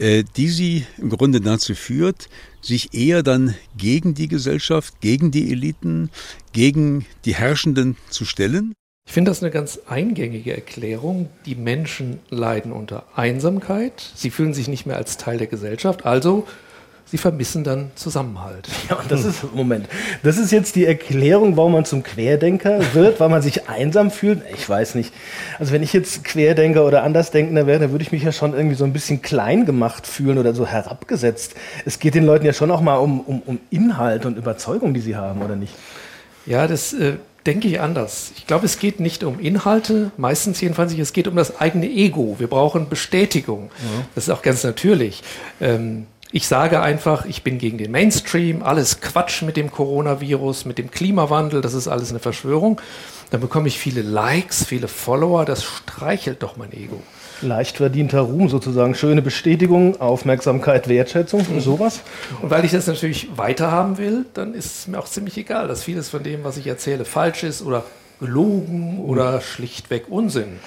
[0.01, 2.29] die sie im Grunde dazu führt,
[2.61, 6.11] sich eher dann gegen die Gesellschaft, gegen die Eliten,
[6.53, 8.75] gegen die Herrschenden zu stellen.
[9.09, 11.31] Ich finde das eine ganz eingängige Erklärung.
[11.47, 16.47] Die Menschen leiden unter Einsamkeit, sie fühlen sich nicht mehr als Teil der Gesellschaft, also
[17.11, 18.69] Sie vermissen dann Zusammenhalt.
[18.89, 19.87] Ja, und das ist, Moment,
[20.23, 24.43] das ist jetzt die Erklärung, warum man zum Querdenker wird, weil man sich einsam fühlt?
[24.55, 25.13] Ich weiß nicht.
[25.59, 28.77] Also wenn ich jetzt Querdenker oder Andersdenkender wäre, dann würde ich mich ja schon irgendwie
[28.77, 31.55] so ein bisschen klein gemacht fühlen oder so herabgesetzt.
[31.85, 35.01] Es geht den Leuten ja schon auch mal um, um, um Inhalt und Überzeugung, die
[35.01, 35.75] sie haben, oder nicht?
[36.47, 37.17] Ja, das äh,
[37.47, 38.33] denke ich anders.
[38.37, 41.87] Ich glaube, es geht nicht um Inhalte, meistens jedenfalls nicht, es geht um das eigene
[41.87, 42.37] Ego.
[42.39, 43.71] Wir brauchen Bestätigung.
[43.79, 44.05] Ja.
[44.15, 45.23] Das ist auch ganz natürlich.
[45.61, 50.77] Ähm, ich sage einfach, ich bin gegen den Mainstream, alles Quatsch mit dem Coronavirus, mit
[50.77, 52.81] dem Klimawandel, das ist alles eine Verschwörung.
[53.31, 57.03] Dann bekomme ich viele Likes, viele Follower, das streichelt doch mein Ego.
[57.41, 61.61] Leicht verdienter Ruhm sozusagen, schöne Bestätigung, Aufmerksamkeit, Wertschätzung, mhm.
[61.61, 62.01] sowas.
[62.43, 65.85] Und weil ich das natürlich weiterhaben will, dann ist es mir auch ziemlich egal, dass
[65.85, 67.85] vieles von dem, was ich erzähle, falsch ist oder
[68.21, 70.59] gelogen oder schlichtweg Unsinn.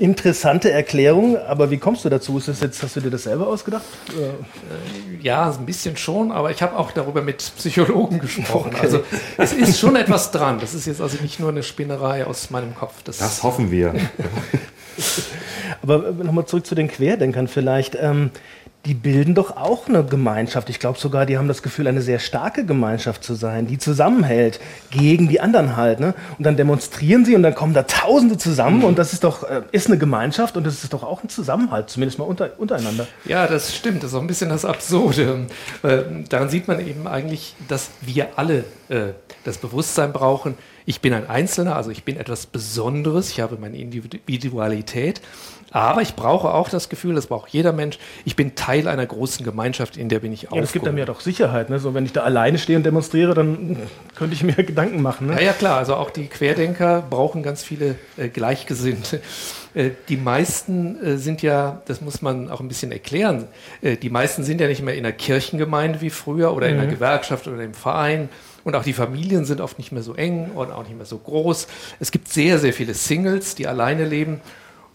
[0.00, 2.38] Interessante Erklärung, aber wie kommst du dazu?
[2.38, 3.84] Ist das jetzt, hast du dir das selber ausgedacht?
[4.08, 8.70] Äh, ja, ein bisschen schon, aber ich habe auch darüber mit Psychologen gesprochen.
[8.74, 8.80] Okay.
[8.80, 9.02] Also
[9.36, 10.58] es ist schon etwas dran.
[10.58, 13.02] Das ist jetzt also nicht nur eine Spinnerei aus meinem Kopf.
[13.04, 13.94] Das, das hoffen wir.
[15.82, 17.94] aber nochmal zurück zu den Querdenkern vielleicht.
[18.00, 18.30] Ähm,
[18.86, 20.70] die bilden doch auch eine Gemeinschaft.
[20.70, 24.58] Ich glaube sogar, die haben das Gefühl, eine sehr starke Gemeinschaft zu sein, die zusammenhält
[24.90, 26.00] gegen die anderen halt.
[26.00, 26.14] Ne?
[26.38, 28.84] Und dann demonstrieren sie und dann kommen da Tausende zusammen mhm.
[28.84, 31.90] und das ist doch äh, ist eine Gemeinschaft und das ist doch auch ein Zusammenhalt,
[31.90, 33.06] zumindest mal unter, untereinander.
[33.26, 34.02] Ja, das stimmt.
[34.02, 35.46] Das ist auch ein bisschen das Absurde.
[35.82, 39.12] Äh, daran sieht man eben eigentlich, dass wir alle äh,
[39.44, 40.56] das Bewusstsein brauchen.
[40.90, 43.30] Ich bin ein Einzelner, also ich bin etwas Besonderes.
[43.30, 45.20] Ich habe meine Individualität.
[45.70, 49.44] Aber ich brauche auch das Gefühl, das braucht jeder Mensch, ich bin Teil einer großen
[49.44, 50.56] Gemeinschaft, in der bin ich auch.
[50.56, 51.70] Ja, das gibt einem ja doch Sicherheit.
[51.70, 51.78] Ne?
[51.78, 53.76] So, wenn ich da alleine stehe und demonstriere, dann
[54.16, 55.28] könnte ich mir Gedanken machen.
[55.28, 55.34] Ne?
[55.34, 55.78] Ja, ja, klar.
[55.78, 59.20] Also auch die Querdenker brauchen ganz viele äh, Gleichgesinnte.
[59.72, 63.46] Äh, die meisten äh, sind ja, das muss man auch ein bisschen erklären,
[63.82, 66.86] äh, die meisten sind ja nicht mehr in einer Kirchengemeinde wie früher oder in einer
[66.86, 66.94] mhm.
[66.94, 68.28] Gewerkschaft oder im Verein.
[68.64, 71.18] Und auch die Familien sind oft nicht mehr so eng und auch nicht mehr so
[71.18, 71.66] groß.
[71.98, 74.40] Es gibt sehr, sehr viele Singles, die alleine leben.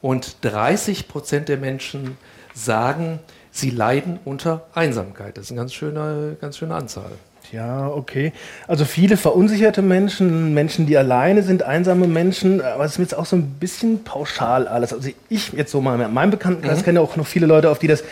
[0.01, 2.17] Und 30 Prozent der Menschen
[2.53, 3.19] sagen,
[3.51, 5.37] sie leiden unter Einsamkeit.
[5.37, 7.11] Das ist eine ganz schöne, ganz schöne Anzahl.
[7.51, 8.33] Ja, okay.
[8.67, 13.25] Also viele verunsicherte Menschen, Menschen, die alleine sind, einsame Menschen, aber es ist jetzt auch
[13.25, 14.93] so ein bisschen pauschal alles.
[14.93, 16.83] Also ich jetzt so mal, mein Bekanntenkreis mhm.
[16.83, 18.03] kenne auch noch viele Leute, auf die das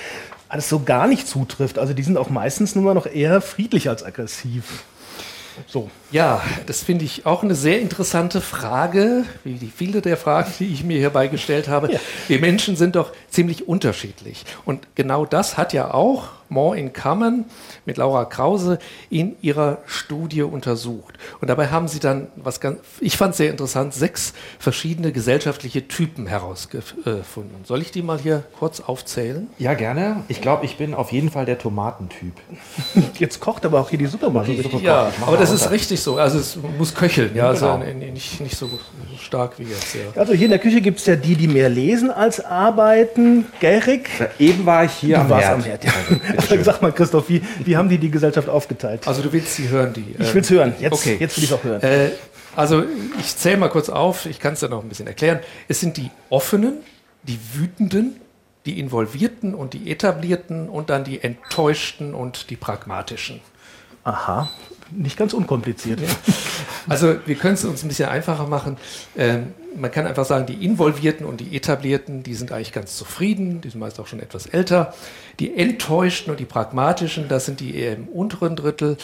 [0.50, 1.80] alles so gar nicht zutrifft.
[1.80, 4.84] Also die sind auch meistens nur noch eher friedlich als aggressiv.
[5.68, 5.90] So.
[6.14, 10.72] Ja, das finde ich auch eine sehr interessante Frage, wie die viele der Fragen, die
[10.72, 11.92] ich mir hierbei gestellt habe.
[11.92, 12.00] Ja.
[12.28, 14.46] Wir Menschen sind doch ziemlich unterschiedlich.
[14.64, 17.46] Und genau das hat ja auch More in Common
[17.86, 18.78] mit Laura Krause
[19.10, 21.16] in ihrer Studie untersucht.
[21.42, 26.28] Und dabei haben sie dann, was ganz, ich fand sehr interessant, sechs verschiedene gesellschaftliche Typen
[26.28, 27.66] herausgefunden.
[27.66, 29.50] Soll ich die mal hier kurz aufzählen?
[29.58, 30.24] Ja, gerne.
[30.28, 32.36] Ich glaube, ich bin auf jeden Fall der Tomatentyp.
[33.18, 34.48] Jetzt kocht aber auch hier die Suppe mal.
[34.48, 36.18] Ja, aber das ist richtig so.
[36.18, 37.74] Also es muss köcheln, ja, genau.
[37.74, 38.70] also nicht, nicht so
[39.22, 39.96] stark wie jetzt.
[39.96, 40.02] Ja.
[40.20, 43.46] Also hier in der Küche gibt es ja die, die mehr lesen als arbeiten.
[43.60, 44.10] Gerig.
[44.40, 45.54] Eben war ich hier du am Herd.
[45.54, 45.84] am Herd.
[45.84, 45.92] Ja.
[46.38, 49.08] Also, sag mal, Christoph, wie, wie haben die die Gesellschaft aufgeteilt?
[49.08, 50.16] Also du willst sie hören, die.
[50.20, 50.74] Ich will es hören.
[50.80, 51.18] Jetzt, okay.
[51.20, 51.82] jetzt will ich es auch hören.
[51.82, 52.10] Äh,
[52.56, 52.84] also
[53.20, 55.40] ich zähle mal kurz auf, ich kann es dann noch ein bisschen erklären.
[55.68, 56.78] Es sind die offenen,
[57.24, 58.20] die wütenden,
[58.66, 63.42] die involvierten und die etablierten und dann die enttäuschten und die pragmatischen.
[64.04, 64.50] Aha,
[64.92, 66.00] nicht ganz unkompliziert.
[66.88, 68.78] Also wir können es uns ein bisschen einfacher machen.
[69.18, 73.62] Ähm, man kann einfach sagen, die Involvierten und die Etablierten, die sind eigentlich ganz zufrieden,
[73.62, 74.94] die sind meist auch schon etwas älter.
[75.40, 78.98] Die Enttäuschten und die Pragmatischen, das sind die eher im unteren Drittel,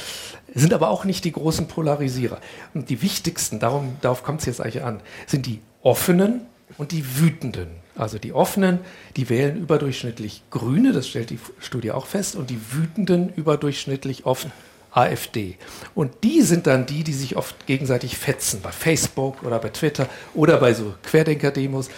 [0.54, 2.40] sind aber auch nicht die großen Polarisierer.
[2.74, 6.42] Und die wichtigsten, darum, darauf kommt es jetzt eigentlich an, sind die Offenen
[6.78, 7.68] und die Wütenden.
[7.96, 8.80] Also die Offenen,
[9.18, 14.48] die wählen überdurchschnittlich Grüne, das stellt die Studie auch fest, und die Wütenden überdurchschnittlich oft
[14.92, 15.58] AfD.
[15.96, 20.08] Und die sind dann die, die sich oft gegenseitig fetzen, bei Facebook oder bei Twitter
[20.34, 21.90] oder bei so Querdenker-Demos.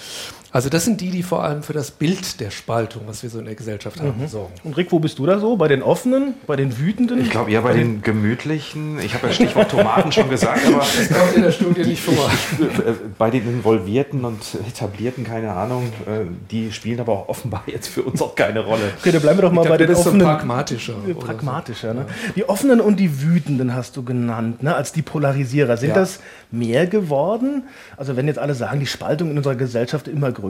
[0.53, 3.39] Also das sind die, die vor allem für das Bild der Spaltung, was wir so
[3.39, 4.27] in der Gesellschaft haben, mhm.
[4.27, 4.53] sorgen.
[4.65, 5.55] Und Rick, wo bist du da so?
[5.55, 6.33] Bei den Offenen?
[6.45, 7.21] Bei den Wütenden?
[7.21, 8.99] Ich glaube eher bei, bei den, den Gemütlichen.
[8.99, 12.29] Ich habe ja Stichwort Tomaten schon gesagt, aber das kommt in der Studie nicht vor.
[12.59, 17.87] Äh, bei den Involvierten und Etablierten, keine Ahnung, äh, die spielen aber auch offenbar jetzt
[17.87, 18.91] für uns auch keine Rolle.
[18.99, 20.19] Okay, dann bleiben wir doch mal glaub, bei den Offenen.
[20.19, 20.93] So pragmatischer.
[21.17, 22.05] Pragmatischer, ne?
[22.35, 24.75] Die Offenen und die Wütenden hast du genannt, ne?
[24.75, 25.77] als die Polarisierer.
[25.77, 25.95] Sind ja.
[25.95, 26.19] das
[26.51, 27.63] mehr geworden?
[27.95, 30.40] Also wenn jetzt alle sagen, die Spaltung in unserer Gesellschaft immer größer?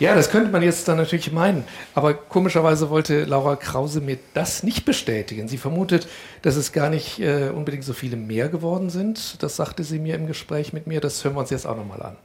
[0.00, 1.64] Ja, das könnte man jetzt dann natürlich meinen.
[1.94, 5.46] Aber komischerweise wollte Laura Krause mir das nicht bestätigen.
[5.46, 6.08] Sie vermutet,
[6.40, 9.42] dass es gar nicht äh, unbedingt so viele mehr geworden sind.
[9.42, 11.02] Das sagte sie mir im Gespräch mit mir.
[11.02, 12.16] Das hören wir uns jetzt auch nochmal an.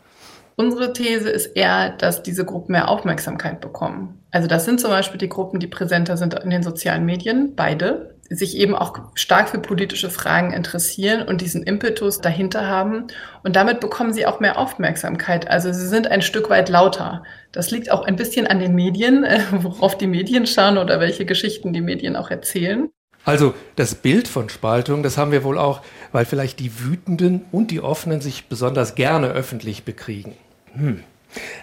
[0.55, 4.23] Unsere These ist eher, dass diese Gruppen mehr Aufmerksamkeit bekommen.
[4.31, 8.14] Also das sind zum Beispiel die Gruppen, die präsenter sind in den sozialen Medien, beide,
[8.29, 13.05] sich eben auch stark für politische Fragen interessieren und diesen Impetus dahinter haben.
[13.43, 15.47] Und damit bekommen sie auch mehr Aufmerksamkeit.
[15.47, 17.23] Also sie sind ein Stück weit lauter.
[17.51, 21.25] Das liegt auch ein bisschen an den Medien, äh, worauf die Medien schauen oder welche
[21.25, 22.89] Geschichten die Medien auch erzählen.
[23.25, 27.71] Also das Bild von Spaltung, das haben wir wohl auch, weil vielleicht die Wütenden und
[27.71, 30.33] die Offenen sich besonders gerne öffentlich bekriegen.
[30.73, 31.03] Hm.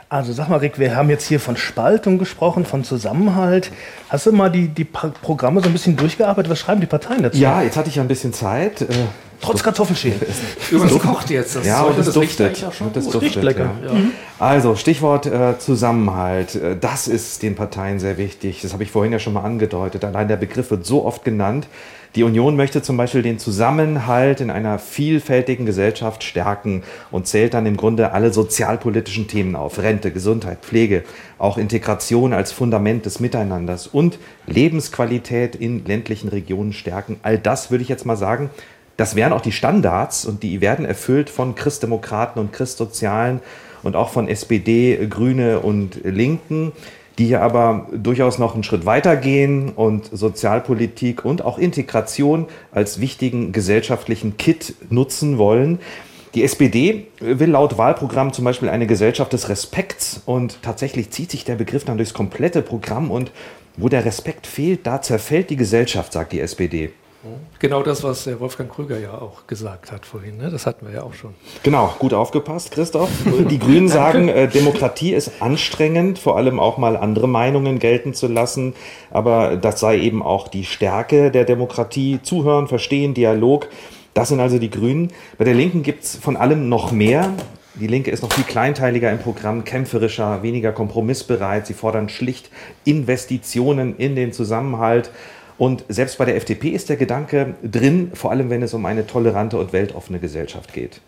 [0.08, 3.70] Also sag mal, Rick, wir haben jetzt hier von Spaltung gesprochen, von Zusammenhalt.
[4.10, 6.50] Hast du mal die, die Programme so ein bisschen durchgearbeitet?
[6.50, 7.38] Was schreiben die Parteien dazu?
[7.38, 8.82] Ja, jetzt hatte ich ja ein bisschen Zeit.
[8.82, 8.86] Äh,
[9.40, 10.20] Trotz Kartoffelschälen.
[10.70, 11.56] Übrigens kocht jetzt.
[11.56, 12.64] Das ja, und es das riecht duftet.
[12.64, 12.96] auch schon gut.
[13.04, 13.70] duftet Riecht lecker.
[13.84, 13.92] Ja.
[14.38, 16.54] Also, Stichwort äh, Zusammenhalt.
[16.54, 18.60] Äh, Das ist den Parteien sehr wichtig.
[18.62, 20.04] Das habe ich vorhin ja schon mal angedeutet.
[20.04, 21.66] Allein der Begriff wird so oft genannt.
[22.14, 27.64] Die Union möchte zum Beispiel den Zusammenhalt in einer vielfältigen Gesellschaft stärken und zählt dann
[27.64, 29.78] im Grunde alle sozialpolitischen Themen auf.
[29.78, 31.04] Rente, Gesundheit, Pflege,
[31.38, 37.18] auch Integration als Fundament des Miteinanders und Lebensqualität in ländlichen Regionen stärken.
[37.22, 38.50] All das würde ich jetzt mal sagen,
[38.98, 43.40] das wären auch die Standards und die werden erfüllt von Christdemokraten und Christsozialen
[43.82, 46.72] und auch von SPD, Grüne und Linken,
[47.18, 53.00] die hier aber durchaus noch einen Schritt weiter gehen und Sozialpolitik und auch Integration als
[53.00, 55.78] wichtigen gesellschaftlichen Kit nutzen wollen.
[56.34, 61.44] Die SPD will laut Wahlprogramm zum Beispiel eine Gesellschaft des Respekts und tatsächlich zieht sich
[61.44, 63.32] der Begriff dann durchs komplette Programm und
[63.76, 66.92] wo der Respekt fehlt, da zerfällt die Gesellschaft, sagt die SPD.
[67.60, 70.38] Genau das, was der Wolfgang Krüger ja auch gesagt hat vorhin.
[70.38, 70.50] Ne?
[70.50, 71.34] Das hatten wir ja auch schon.
[71.62, 73.10] Genau, gut aufgepasst, Christoph.
[73.50, 78.26] Die Grünen sagen, äh, Demokratie ist anstrengend, vor allem auch mal andere Meinungen gelten zu
[78.26, 78.74] lassen.
[79.10, 82.18] Aber das sei eben auch die Stärke der Demokratie.
[82.22, 83.68] Zuhören, verstehen, Dialog.
[84.14, 85.12] Das sind also die Grünen.
[85.38, 87.32] Bei der Linken gibt's von allem noch mehr.
[87.74, 91.66] Die Linke ist noch viel kleinteiliger im Programm, kämpferischer, weniger kompromissbereit.
[91.66, 92.50] Sie fordern schlicht
[92.84, 95.10] Investitionen in den Zusammenhalt.
[95.58, 99.06] Und selbst bei der FDP ist der Gedanke drin, vor allem wenn es um eine
[99.06, 101.00] tolerante und weltoffene Gesellschaft geht.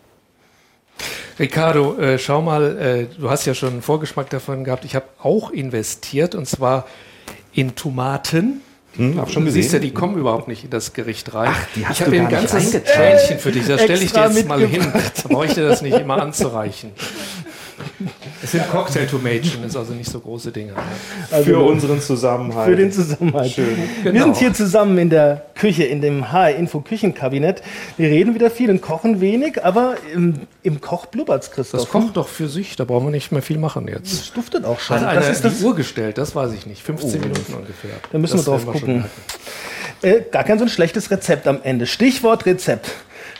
[1.38, 4.84] Ricardo, äh, schau mal, äh, du hast ja schon einen Vorgeschmack davon gehabt.
[4.84, 6.86] Ich habe auch investiert und zwar
[7.52, 8.60] in Tomaten.
[8.96, 9.92] Hm, hab schon du siehst ja, gesehen.
[9.92, 11.50] die kommen überhaupt nicht in das Gericht rein.
[11.52, 12.70] Ach, die hast ich habe ein ganzes.
[12.86, 13.66] Schälchen für dich.
[13.66, 14.70] Das stelle ich dir jetzt mal hin.
[14.70, 15.12] mitgebracht.
[15.24, 16.92] Da brauche ich dir das nicht immer anzureichen.
[18.44, 20.74] Es sind Cocktail-Tomatchen, ist also nicht so große Dinge.
[21.44, 22.68] für unseren Zusammenhalt.
[22.68, 23.50] Für den Zusammenhalt.
[23.50, 23.76] Schön.
[24.02, 24.24] Wir Genau.
[24.26, 27.62] sind hier zusammen in der Küche, in dem HR Info Küchenkabinett.
[27.96, 31.80] Wir reden wieder viel und kochen wenig, aber im, im Koch blubbert's, Christoph.
[31.80, 34.12] Das kocht doch für sich, da brauchen wir nicht mehr viel machen jetzt.
[34.12, 34.96] Das duftet auch schon.
[35.00, 36.18] Hat einer das ist die das, Uhr gestellt?
[36.18, 36.82] Das weiß ich nicht.
[36.82, 37.92] 15 Minuten ungefähr.
[38.12, 39.04] Da müssen das wir drauf schon gucken.
[40.02, 41.86] äh, gar kein so ein schlechtes Rezept am Ende.
[41.86, 42.90] Stichwort Rezept.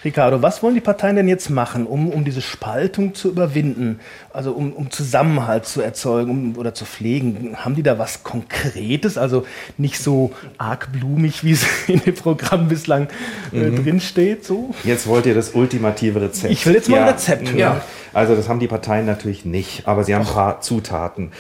[0.05, 4.01] Ricardo, was wollen die Parteien denn jetzt machen, um, um diese Spaltung zu überwinden?
[4.33, 7.57] Also um, um Zusammenhalt zu erzeugen um, oder zu pflegen?
[7.57, 9.17] Haben die da was Konkretes?
[9.17, 9.47] Also
[9.79, 13.09] nicht so arg blumig, wie es in dem Programm bislang
[13.53, 14.45] äh, drinsteht?
[14.45, 14.75] So?
[14.85, 16.53] Jetzt wollt ihr das ultimative Rezept.
[16.53, 17.59] Ich will jetzt mal ein Rezept hören.
[17.59, 17.81] Ja.
[18.13, 21.33] Also das haben die Parteien natürlich nicht, aber sie haben ein paar Zutaten.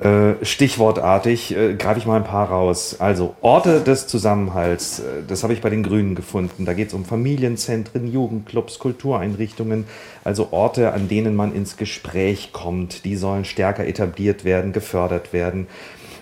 [0.00, 2.96] Äh, Stichwortartig äh, greife ich mal ein paar raus.
[3.00, 6.64] Also Orte des Zusammenhalts, äh, das habe ich bei den Grünen gefunden.
[6.64, 9.86] Da geht es um Familienzentren, Jugendclubs, Kultureinrichtungen,
[10.22, 13.04] also Orte, an denen man ins Gespräch kommt.
[13.04, 15.66] Die sollen stärker etabliert werden, gefördert werden.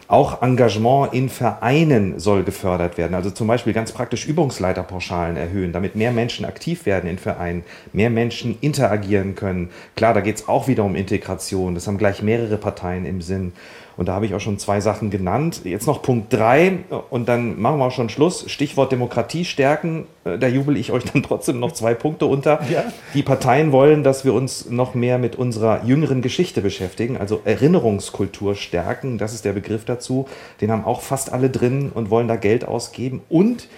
[0.09, 3.14] Auch Engagement in Vereinen soll gefördert werden.
[3.14, 8.11] Also zum Beispiel ganz praktisch Übungsleiterpauschalen erhöhen, damit mehr Menschen aktiv werden in Vereinen, mehr
[8.11, 9.71] Menschen interagieren können.
[9.97, 11.75] Klar, da geht es auch wieder um Integration.
[11.75, 13.53] Das haben gleich mehrere Parteien im Sinn.
[13.96, 15.62] Und da habe ich auch schon zwei Sachen genannt.
[15.64, 16.80] Jetzt noch Punkt drei
[17.11, 18.44] und dann machen wir auch schon Schluss.
[18.50, 20.06] Stichwort Demokratie stärken.
[20.24, 22.61] Äh, Da jubel ich euch dann trotzdem noch zwei Punkte unter.
[22.70, 22.85] Ja.
[23.14, 28.54] Die Parteien wollen, dass wir uns noch mehr mit unserer jüngeren Geschichte beschäftigen, also Erinnerungskultur
[28.54, 29.18] stärken.
[29.18, 30.26] Das ist der Begriff dazu.
[30.61, 33.22] Den haben auch fast alle drin und wollen da Geld ausgeben.
[33.28, 33.68] Und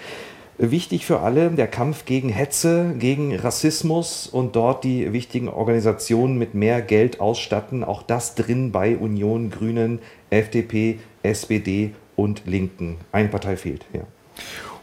[0.58, 6.54] wichtig für alle der Kampf gegen Hetze, gegen Rassismus und dort die wichtigen Organisationen mit
[6.54, 7.84] mehr Geld ausstatten.
[7.84, 12.96] Auch das drin bei Union, Grünen, FDP, SPD und Linken.
[13.12, 13.86] Eine Partei fehlt.
[13.92, 14.02] Ja.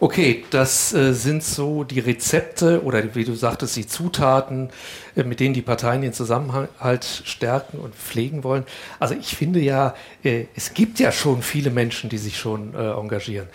[0.01, 4.69] Okay, das äh, sind so die Rezepte oder wie du sagtest, die Zutaten,
[5.15, 8.65] äh, mit denen die Parteien den Zusammenhalt stärken und pflegen wollen.
[8.99, 13.47] Also ich finde ja, äh, es gibt ja schon viele Menschen, die sich schon engagieren.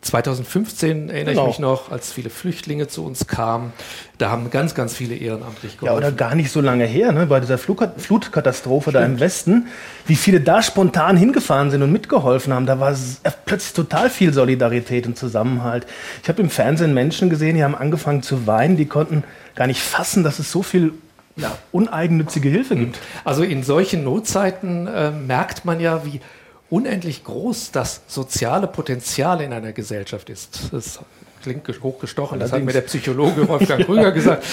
[0.00, 1.42] 2015 erinnere Genau.
[1.44, 3.72] ich mich noch, als viele Flüchtlinge zu uns kamen.
[4.18, 5.98] Da haben ganz, ganz viele ehrenamtlich Ja, geholfen.
[5.98, 9.66] oder gar nicht so lange her, ne, bei dieser Flutkatastrophe da im Westen,
[10.06, 12.66] wie viele da spontan hingefahren sind und mitgeholfen haben.
[12.66, 15.86] Da war äh, plötzlich total viel Solidarität und Zusammenhalt.
[16.22, 19.80] Ich habe im Fernsehen Menschen gesehen, die haben angefangen zu weinen, die konnten gar nicht
[19.82, 20.92] fassen, dass es so viel
[21.36, 22.98] ja, uneigennützige Hilfe gibt.
[23.24, 26.20] Also in solchen Notzeiten äh, merkt man ja, wie
[26.70, 30.60] unendlich groß das soziale Potenzial in einer Gesellschaft ist.
[30.72, 30.98] Das
[31.42, 34.44] klingt ges- hochgestochen, das hat mir der Psychologe Wolfgang Krüger gesagt.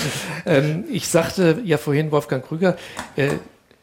[0.45, 2.77] Ähm, ich sagte ja vorhin, Wolfgang Krüger
[3.15, 3.29] äh,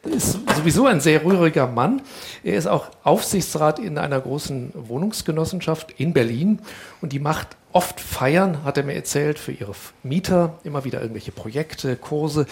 [0.05, 2.01] ist sowieso ein sehr rühriger Mann.
[2.43, 6.59] Er ist auch Aufsichtsrat in einer großen Wohnungsgenossenschaft in Berlin
[7.01, 11.31] und die macht oft Feiern, hat er mir erzählt, für ihre Mieter, immer wieder irgendwelche
[11.31, 12.45] Projekte, Kurse.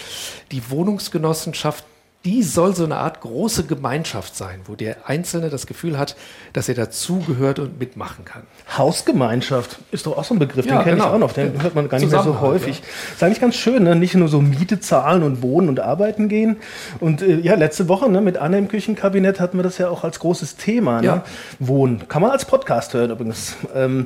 [0.52, 1.84] Die Wohnungsgenossenschaft
[2.24, 6.16] die soll so eine Art große Gemeinschaft sein, wo der Einzelne das Gefühl hat,
[6.54, 8.44] dass er dazugehört und mitmachen kann.
[8.78, 11.08] Hausgemeinschaft ist doch auch so ein Begriff, Ja, den kenne genau.
[11.08, 12.84] ich auch noch, den hört man gar nicht mehr so häufig.
[13.14, 13.96] Ist eigentlich ganz schön, ne?
[13.96, 16.58] nicht nur so Miete zahlen und wohnen und arbeiten gehen.
[17.00, 20.04] Und äh, ja, letzte Woche ne, mit Anne im Küchenkabinett hatten wir das ja auch
[20.04, 21.02] als großes Thema.
[21.02, 21.08] Ne?
[21.08, 21.24] Ja.
[21.58, 22.08] Wohnen.
[22.08, 23.56] Kann man als Podcast hören übrigens.
[23.74, 24.06] Ähm,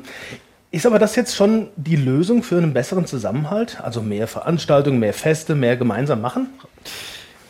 [0.70, 3.78] ist aber das jetzt schon die Lösung für einen besseren Zusammenhalt?
[3.82, 6.48] Also mehr Veranstaltungen, mehr Feste, mehr gemeinsam machen?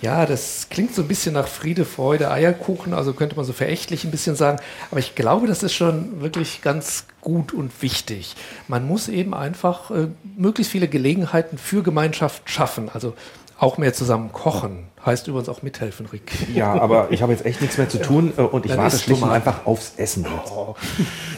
[0.03, 4.05] Ja, das klingt so ein bisschen nach Friede, Freude, Eierkuchen, also könnte man so verächtlich
[4.05, 4.59] ein bisschen sagen.
[4.91, 8.37] Aber ich glaube, das ist schon wirklich ganz gut und wichtig.
[8.69, 12.91] Man muss eben einfach äh, möglichst viele Gelegenheiten für Gemeinschaft schaffen.
[12.93, 13.15] Also
[13.59, 14.87] auch mehr zusammen kochen.
[15.05, 16.33] Heißt übrigens auch mithelfen, Rick.
[16.53, 18.99] Ja, aber ich habe jetzt echt nichts mehr zu tun äh, und ich Dann warte
[18.99, 20.27] schlicht und einfach aufs Essen.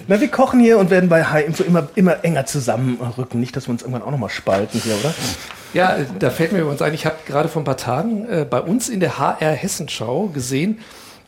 [0.09, 3.39] Na, wir kochen hier und werden bei High Info immer, immer enger zusammenrücken.
[3.41, 5.15] Nicht, dass wir uns irgendwann auch nochmal spalten hier, oder?
[5.75, 8.61] Ja, da fällt mir übrigens ein, ich habe gerade vor ein paar Tagen äh, bei
[8.61, 10.79] uns in der HR Hessenschau gesehen,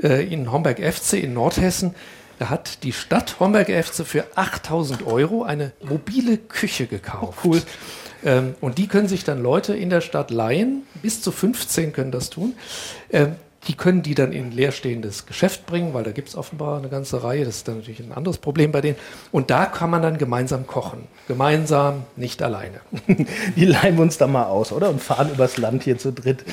[0.02, 1.94] äh, in Homberg FC in Nordhessen,
[2.38, 7.40] da hat die Stadt Homberg FC für 8000 Euro eine mobile Küche gekauft.
[7.44, 7.60] cool.
[8.24, 12.10] Ähm, und die können sich dann Leute in der Stadt leihen, bis zu 15 können
[12.10, 12.54] das tun.
[13.10, 13.36] Ähm,
[13.68, 16.88] die können die dann in ein leerstehendes Geschäft bringen, weil da gibt es offenbar eine
[16.88, 17.44] ganze Reihe.
[17.44, 18.96] Das ist dann natürlich ein anderes Problem bei denen.
[19.32, 21.06] Und da kann man dann gemeinsam kochen.
[21.28, 22.80] Gemeinsam, nicht alleine.
[23.56, 24.88] Die leihen wir uns da mal aus, oder?
[24.88, 26.44] Und fahren übers Land hier zu dritt.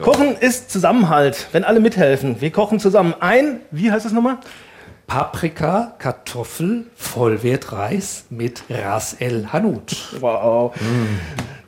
[0.00, 2.40] Kochen ist Zusammenhalt, wenn alle mithelfen.
[2.40, 4.38] Wir kochen zusammen ein, wie heißt das nochmal?
[5.06, 9.86] Paprika, Kartoffel, Vollwertreis mit Ras El Hanout.
[10.20, 10.74] Wow.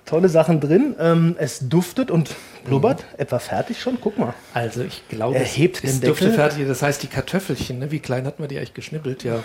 [0.04, 0.96] Tolle Sachen drin.
[0.98, 3.04] Ähm, es duftet und blubbert.
[3.16, 3.98] Etwa fertig schon?
[4.00, 4.34] Guck mal.
[4.54, 6.36] Also ich glaube, Er es, hebt es dürfte Deckel.
[6.38, 6.66] fertig.
[6.66, 7.90] Das heißt, die Kartoffelchen, ne?
[7.92, 9.22] wie klein hatten wir die eigentlich geschnippelt?
[9.22, 9.36] Ja,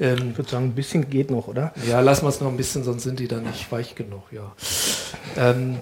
[0.00, 1.72] ähm, Ich würde sagen, ein bisschen geht noch, oder?
[1.86, 4.22] ja lassen wir es noch ein bisschen, sonst sind die dann nicht weich genug.
[4.30, 4.52] Ja.
[5.36, 5.80] Ähm,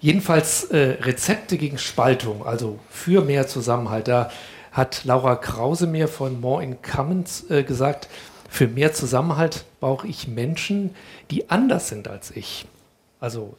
[0.00, 4.08] jedenfalls äh, Rezepte gegen Spaltung, also für mehr Zusammenhalt.
[4.08, 4.30] Da
[4.72, 8.08] hat Laura Krause mir von More in Commons äh, gesagt,
[8.48, 10.90] für mehr Zusammenhalt brauche ich Menschen,
[11.30, 12.66] die anders sind als ich.
[13.20, 13.54] Also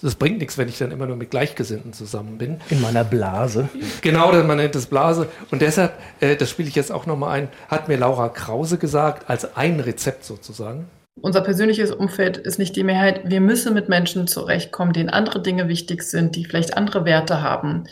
[0.00, 2.60] das bringt nichts, wenn ich dann immer nur mit Gleichgesinnten zusammen bin.
[2.68, 3.68] In meiner Blase.
[4.00, 5.28] Genau, man nennt es Blase.
[5.52, 9.30] Und deshalb, äh, das spiele ich jetzt auch nochmal ein, hat mir Laura Krause gesagt,
[9.30, 10.86] als ein Rezept sozusagen.
[11.20, 13.20] Unser persönliches Umfeld ist nicht die Mehrheit.
[13.24, 17.84] Wir müssen mit Menschen zurechtkommen, denen andere Dinge wichtig sind, die vielleicht andere Werte haben.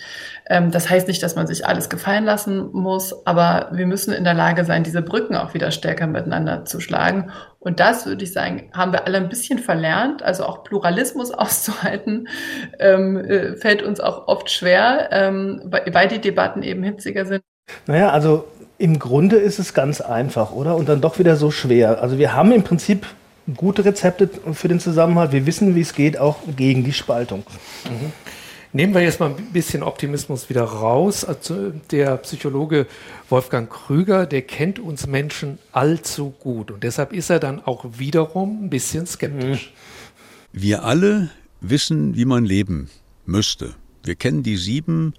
[0.48, 4.24] Ähm, das heißt nicht, dass man sich alles gefallen lassen muss, aber wir müssen in
[4.24, 7.30] der Lage sein, diese Brücken auch wieder stärker miteinander zu schlagen.
[7.59, 10.22] Und das, würde ich sagen, haben wir alle ein bisschen verlernt.
[10.22, 12.26] Also auch Pluralismus auszuhalten,
[12.78, 17.42] ähm, äh, fällt uns auch oft schwer, ähm, weil, weil die Debatten eben hitziger sind.
[17.87, 18.46] Naja, also
[18.81, 20.75] im Grunde ist es ganz einfach, oder?
[20.75, 22.03] Und dann doch wieder so schwer.
[22.03, 23.07] Also wir haben im Prinzip
[23.55, 25.33] gute Rezepte für den Zusammenhalt.
[25.33, 27.45] Wir wissen, wie es geht, auch gegen die Spaltung.
[28.73, 31.27] Nehmen wir jetzt mal ein bisschen Optimismus wieder raus.
[31.27, 32.87] Also der Psychologe
[33.29, 38.64] Wolfgang Krüger, der kennt uns Menschen allzu gut und deshalb ist er dann auch wiederum
[38.64, 39.75] ein bisschen skeptisch.
[40.53, 41.29] Wir alle
[41.61, 42.88] wissen, wie man leben
[43.27, 43.75] müsste.
[44.05, 45.12] Wir kennen die sieben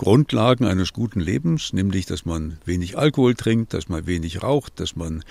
[0.00, 4.96] Grundlagen eines guten Lebens, nämlich, dass man wenig Alkohol trinkt, dass man wenig raucht, dass
[4.96, 5.22] man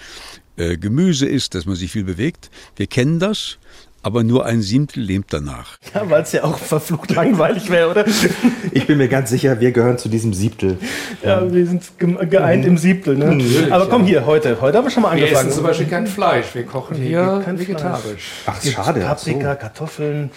[0.58, 2.52] äh, Gemüse isst, dass man sich viel bewegt.
[2.76, 3.58] Wir kennen das,
[4.04, 5.78] aber nur ein Siebtel lebt danach.
[5.96, 8.06] Ja, weil es ja auch verflucht langweilig wäre, oder?
[8.72, 10.78] Ich bin mir ganz sicher, wir gehören zu diesem Siebtel.
[11.24, 13.18] Ja, wir sind geeint im Siebtel.
[13.18, 13.26] Ne?
[13.26, 14.62] Natürlich, Aber komm hier, heute.
[14.62, 15.48] Heute haben wir schon mal Wir angefangen.
[15.48, 18.32] essen zum Beispiel kein Fleisch, wir kochen hier kein vegetarisch.
[18.46, 19.00] Ach, Gibt's schade.
[19.02, 20.30] Paprika, Kartoffeln.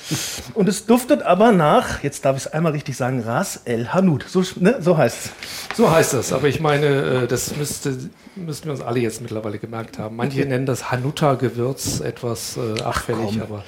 [0.55, 4.21] Und es duftet aber nach, jetzt darf ich es einmal richtig sagen, Ras El Hanout.
[4.29, 4.77] So, ne?
[4.81, 5.77] so heißt es.
[5.77, 7.97] So heißt das, aber ich meine, äh, das müsste,
[8.37, 10.17] müssten wir uns alle jetzt mittlerweile gemerkt haben.
[10.17, 13.65] Manche nennen das Hanuta-Gewürz etwas äh, abfällig, aber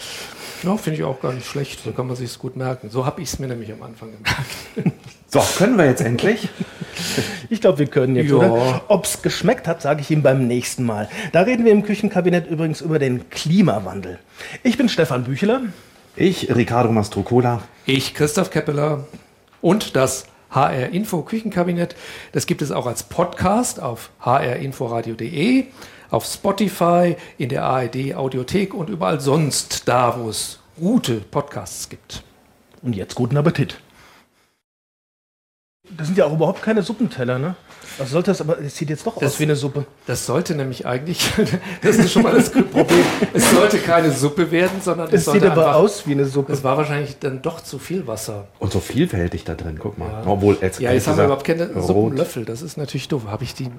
[0.62, 1.80] ja, finde ich auch gar nicht schlecht.
[1.84, 2.88] So kann man sich es gut merken.
[2.90, 4.94] So habe ich es mir nämlich am Anfang gemerkt.
[5.26, 6.48] So, können wir jetzt endlich?
[7.50, 8.36] Ich glaube, wir können jetzt, Ja.
[8.36, 8.82] oder?
[8.86, 11.08] Ob es geschmeckt hat, sage ich Ihnen beim nächsten Mal.
[11.32, 14.20] Da reden wir im Küchenkabinett übrigens über den Klimawandel.
[14.62, 15.62] Ich bin Stefan Bücheler.
[16.14, 17.62] Ich, Ricardo Mastrocola.
[17.84, 19.08] Ich, Christoph Keppeler
[19.60, 21.96] und das HR Info Küchenkabinett.
[22.32, 25.66] Das gibt es auch als Podcast auf hrinforadio.de,
[26.10, 32.22] auf Spotify, in der ARD Audiothek und überall sonst da, wo es gute Podcasts gibt.
[32.82, 33.80] Und jetzt guten Appetit.
[35.90, 37.56] Das sind ja auch überhaupt keine Suppenteller, ne?
[37.98, 38.58] Was sollte das aber?
[38.60, 39.84] Es sieht jetzt doch Das- aus wie eine Suppe.
[40.06, 41.20] Das sollte nämlich eigentlich,
[41.82, 45.40] das ist schon mal das Problem, es sollte keine Suppe werden, sondern es Es sollte
[45.42, 46.52] sieht aber einfach, aus wie eine Suppe.
[46.52, 48.48] es war wahrscheinlich dann doch zu viel Wasser.
[48.58, 50.22] Und so vielfältig da drin, guck mal.
[50.26, 51.86] Obwohl, jetzt Ja, jetzt haben wir überhaupt keine rot.
[51.86, 53.22] Suppenlöffel, das ist natürlich doof.
[53.28, 53.70] Habe ich die?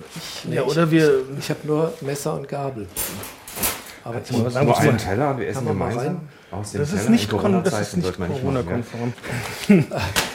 [0.46, 2.88] Ich, Ja, ich, oder wir- Ich, ich habe nur Messer und Gabel.
[4.06, 6.22] Aber nur, sagen, nur einen Teller und wir essen gemeinsam.
[6.52, 9.14] Aus dem das, Teller ist nicht das ist nicht Corona-konform.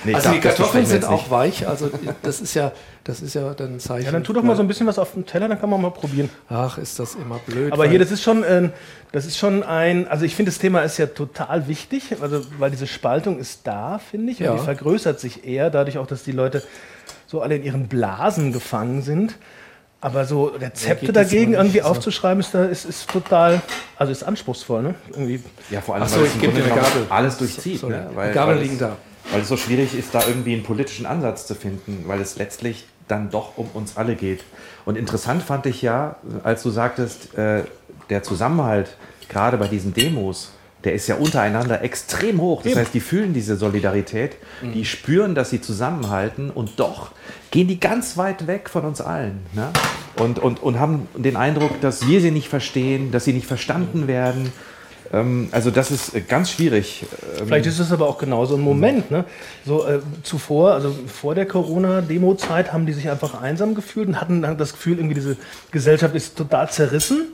[0.05, 1.89] nee, also die Kartoffeln sind auch weich, also
[2.21, 2.73] das ist ja,
[3.05, 4.07] das ist ja dann ein Zeichen.
[4.07, 5.81] Ja, dann tu doch mal so ein bisschen was auf dem Teller, dann kann man
[5.81, 6.29] mal probieren.
[6.49, 7.73] Ach, ist das immer blöd.
[7.73, 8.71] Aber hier, das ist schon, äh,
[9.13, 12.73] das ist schon ein, also ich finde, das Thema ist ja total wichtig, also weil
[12.73, 16.33] diese Spaltung ist da, finde ich, und die vergrößert sich eher, dadurch auch, dass die
[16.33, 16.65] Leute
[17.29, 19.37] so alle in ihren Blasen gefangen sind.
[20.03, 21.85] Aber so Rezepte ja, dagegen irgendwie so.
[21.85, 23.61] aufzuschreiben, ist, da, ist, ist total,
[23.97, 24.95] also ist anspruchsvoll, ne?
[25.11, 25.43] Irgendwie.
[25.69, 26.63] Ja, vor allem, so, weil es im Grunde
[27.11, 27.81] alles durchzieht.
[27.81, 28.09] So, ne?
[28.15, 28.97] weil, Gabel weil liegen da.
[29.31, 32.87] Weil es so schwierig ist, da irgendwie einen politischen Ansatz zu finden, weil es letztlich
[33.09, 34.43] dann doch um uns alle geht.
[34.87, 37.65] Und interessant fand ich ja, als du sagtest, äh,
[38.09, 38.97] der Zusammenhalt,
[39.29, 40.53] gerade bei diesen Demos,
[40.85, 42.63] der ist ja untereinander extrem hoch.
[42.63, 44.73] Das heißt, die fühlen diese Solidarität, mhm.
[44.73, 47.13] die spüren, dass sie zusammenhalten und doch
[47.51, 49.41] gehen die ganz weit weg von uns allen.
[49.53, 49.69] Ne?
[50.17, 54.07] Und, und, und haben den Eindruck, dass wir sie nicht verstehen, dass sie nicht verstanden
[54.07, 54.53] werden.
[55.13, 57.05] Ähm, also das ist ganz schwierig.
[57.39, 59.11] Ähm, Vielleicht ist es aber auch genauso ein Moment.
[59.11, 59.25] Ne?
[59.67, 64.43] So äh, zuvor, also vor der Corona-Demo-Zeit, haben die sich einfach einsam gefühlt und hatten
[64.57, 65.37] das Gefühl, irgendwie diese
[65.73, 67.33] Gesellschaft ist total zerrissen.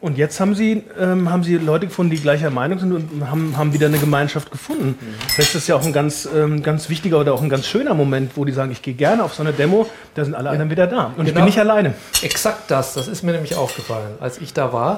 [0.00, 3.56] Und jetzt haben sie, ähm, haben sie Leute gefunden, die gleicher Meinung sind und haben,
[3.58, 4.98] haben wieder eine Gemeinschaft gefunden.
[4.98, 5.14] Mhm.
[5.28, 7.92] Vielleicht ist das ja auch ein ganz, ähm, ganz wichtiger oder auch ein ganz schöner
[7.92, 10.52] Moment, wo die sagen, ich gehe gerne auf so eine Demo, da sind alle ja.
[10.52, 11.06] anderen wieder da.
[11.06, 11.28] Und genau.
[11.28, 11.94] ich bin nicht alleine.
[12.22, 14.14] Exakt das, das ist mir nämlich aufgefallen.
[14.20, 14.96] Als ich da war,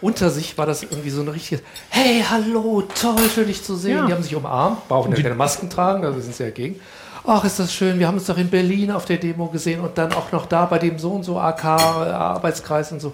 [0.00, 3.96] unter sich war das irgendwie so ein richtiges Hey, hallo, toll, schön dich zu sehen.
[3.96, 4.06] Ja.
[4.06, 6.78] Die haben sich umarmt, brauchen ja keine Masken tragen, da sind sie ja gegen
[7.26, 9.98] ach, ist das schön, wir haben uns doch in Berlin auf der Demo gesehen und
[9.98, 13.12] dann auch noch da bei dem so und so AK-Arbeitskreis und so.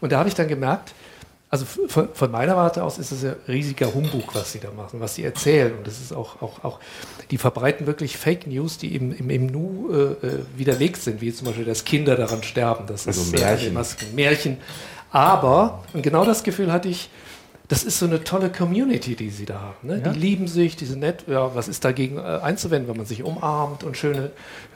[0.00, 0.94] Und da habe ich dann gemerkt,
[1.50, 5.00] also von, von, meiner Warte aus ist es ja riesiger Humbug, was sie da machen,
[5.00, 5.74] was sie erzählen.
[5.76, 6.80] Und das ist auch, auch, auch
[7.30, 11.30] die verbreiten wirklich Fake News, die im, im, im Nu äh, äh widerlegt sind, wie
[11.30, 12.86] zum Beispiel, dass Kinder daran sterben.
[12.86, 13.74] Das also ist Märchen.
[13.74, 14.56] Masken, Märchen.
[15.10, 17.10] Aber, und genau das Gefühl hatte ich,
[17.72, 19.88] das ist so eine tolle Community, die sie da haben.
[19.88, 20.02] Ne?
[20.04, 20.12] Ja.
[20.12, 21.24] Die lieben sich, die sind nett.
[21.26, 24.30] Ja, was ist dagegen äh, einzuwenden, wenn man sich umarmt und schöne,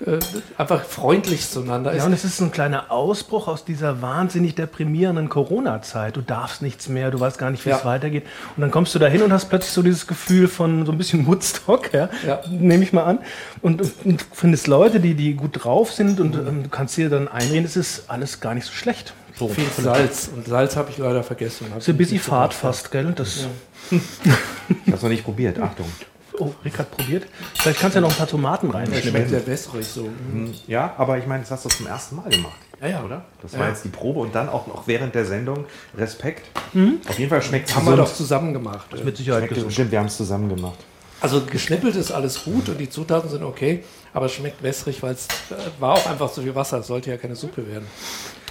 [0.06, 0.18] äh,
[0.56, 1.98] einfach freundlich zueinander ist?
[1.98, 6.16] Ja, und es ist so ein kleiner Ausbruch aus dieser wahnsinnig deprimierenden Corona-Zeit.
[6.16, 7.76] Du darfst nichts mehr, du weißt gar nicht, wie ja.
[7.76, 8.24] es weitergeht.
[8.56, 10.96] Und dann kommst du da hin und hast plötzlich so dieses Gefühl von so ein
[10.96, 12.08] bisschen Woodstock, ja?
[12.26, 12.40] ja.
[12.48, 13.18] nehme ich mal an.
[13.60, 16.48] Und, und, findest Leute, die, die gut drauf sind und mhm.
[16.48, 19.12] ähm, du kannst dir dann einreden, es ist alles gar nicht so schlecht.
[19.38, 20.30] So, viel Salz.
[20.34, 21.66] Und Salz habe ich leider vergessen.
[21.76, 23.12] Ist ein bisschen Fahrt fast, gell?
[23.14, 23.42] Das
[23.90, 23.98] ja.
[24.68, 25.58] ich habe es noch nicht probiert.
[25.60, 25.86] Achtung.
[26.38, 27.26] Oh, Rick hat probiert.
[27.54, 28.88] Vielleicht kannst du ja noch ein paar Tomaten rein.
[28.90, 30.04] Das schmeckt sehr wässrig so.
[30.04, 30.54] Mhm.
[30.66, 32.58] Ja, aber ich meine, das hast du zum ersten Mal gemacht.
[32.80, 33.04] Ja, ja.
[33.04, 33.24] Oder?
[33.42, 33.68] Das war ja.
[33.68, 35.64] jetzt die Probe und dann auch noch während der Sendung.
[35.96, 36.46] Respekt.
[36.72, 37.00] Mhm.
[37.08, 38.86] Auf jeden Fall schmeckt es Haben wir doch zusammen gemacht.
[38.90, 39.72] Das mit Sicherheit gesund.
[39.72, 40.78] Stimmt, wir haben es zusammen gemacht.
[41.20, 43.82] Also geschnippelt ist alles gut und die Zutaten sind okay,
[44.16, 46.78] aber es schmeckt wässrig, weil es äh, war auch einfach zu viel Wasser.
[46.78, 47.86] Es sollte ja keine Suppe werden.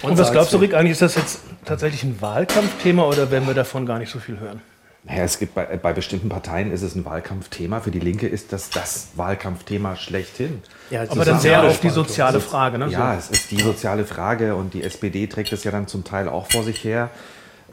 [0.02, 3.48] Und, und was glaubst du, Rick, eigentlich ist das jetzt tatsächlich ein Wahlkampfthema oder werden
[3.48, 4.62] wir davon gar nicht so viel hören?
[5.02, 7.80] Naja, es gibt bei, bei bestimmten Parteien ist es ein Wahlkampfthema.
[7.80, 10.62] Für die Linke ist das das Wahlkampfthema schlechthin.
[10.90, 12.78] Ja, aber dann sehr auf die soziale Frage.
[12.78, 12.88] Ne?
[12.90, 16.28] Ja, es ist die soziale Frage und die SPD trägt es ja dann zum Teil
[16.28, 17.10] auch vor sich her.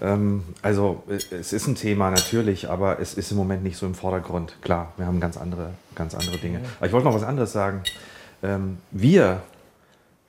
[0.02, 3.96] Ähm, also es ist ein Thema natürlich, aber es ist im Moment nicht so im
[3.96, 4.58] Vordergrund.
[4.62, 6.62] Klar, wir haben ganz andere, ganz andere Dinge.
[6.78, 7.82] Aber ich wollte noch was anderes sagen.
[8.42, 9.42] Ähm, wir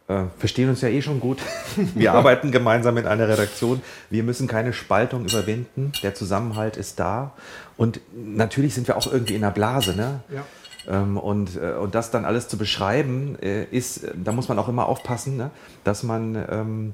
[0.06, 1.38] äh, verstehen uns ja eh schon gut.
[1.94, 3.80] Wir arbeiten gemeinsam in einer Redaktion.
[4.10, 5.92] Wir müssen keine Spaltung überwinden.
[6.02, 7.32] Der Zusammenhalt ist da.
[7.78, 9.96] Und natürlich sind wir auch irgendwie in einer Blase.
[9.96, 10.20] Ne?
[10.28, 10.44] Ja.
[10.86, 14.68] Ähm, und, äh, und das dann alles zu beschreiben, äh, ist, da muss man auch
[14.68, 15.50] immer aufpassen, ne?
[15.84, 16.92] dass man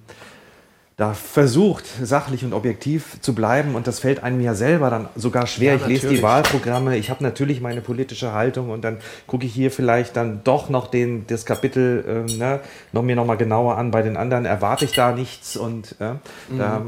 [1.00, 3.74] da versucht, sachlich und objektiv zu bleiben.
[3.74, 5.76] Und das fällt einem ja selber dann sogar schwer.
[5.76, 9.54] Ja, ich lese die Wahlprogramme, ich habe natürlich meine politische Haltung und dann gucke ich
[9.54, 12.60] hier vielleicht dann doch noch den, das Kapitel ähm, ne,
[12.92, 13.90] noch mir nochmal genauer an.
[13.90, 15.56] Bei den anderen erwarte ich da nichts.
[15.56, 16.12] Und äh,
[16.50, 16.58] mhm.
[16.58, 16.82] da,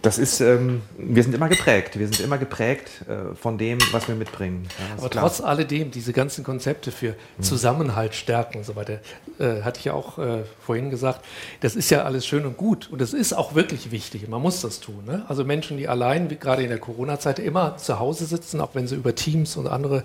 [0.00, 1.98] das ist, ähm, wir sind immer geprägt.
[1.98, 4.68] Wir sind immer geprägt äh, von dem, was wir mitbringen.
[4.78, 5.24] Ja, Aber klar.
[5.24, 7.42] trotz alledem, diese ganzen Konzepte für mhm.
[7.42, 9.00] Zusammenhalt stärken und so weiter,
[9.40, 11.24] äh, hatte ich ja auch äh, vorhin gesagt,
[11.62, 12.88] das ist ja alles schön und gut.
[12.92, 14.28] Und das ist auch wirklich wichtig.
[14.28, 15.04] Man muss das tun.
[15.06, 15.24] Ne?
[15.28, 18.96] Also Menschen, die allein, gerade in der Corona-Zeit, immer zu Hause sitzen, auch wenn sie
[18.96, 20.04] über Teams und andere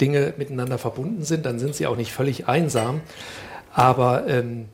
[0.00, 3.00] Dinge miteinander verbunden sind, dann sind sie auch nicht völlig einsam.
[3.72, 4.68] Aber ähm,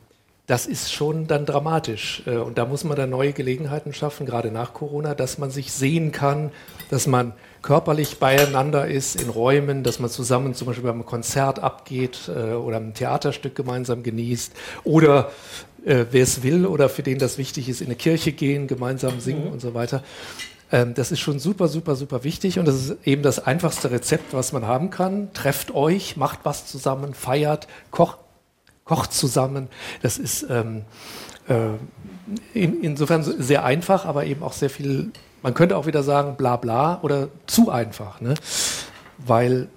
[0.47, 2.23] das ist schon dann dramatisch.
[2.25, 5.71] Äh, und da muss man dann neue Gelegenheiten schaffen, gerade nach Corona, dass man sich
[5.71, 6.51] sehen kann,
[6.89, 12.29] dass man körperlich beieinander ist in Räumen, dass man zusammen zum Beispiel beim Konzert abgeht
[12.33, 14.53] äh, oder ein Theaterstück gemeinsam genießt
[14.83, 15.31] oder
[15.85, 19.19] äh, wer es will oder für den das wichtig ist, in eine Kirche gehen, gemeinsam
[19.19, 19.53] singen mhm.
[19.53, 20.03] und so weiter.
[20.71, 24.33] Ähm, das ist schon super, super, super wichtig und das ist eben das einfachste Rezept,
[24.33, 25.33] was man haben kann.
[25.33, 28.19] Trefft euch, macht was zusammen, feiert, kocht,
[28.85, 29.67] kocht zusammen.
[30.01, 30.83] Das ist ähm,
[31.47, 31.69] äh,
[32.53, 36.57] in, insofern sehr einfach, aber eben auch sehr viel, man könnte auch wieder sagen, bla
[36.57, 38.21] bla oder zu einfach.
[38.21, 38.33] Ne?
[39.17, 39.67] Weil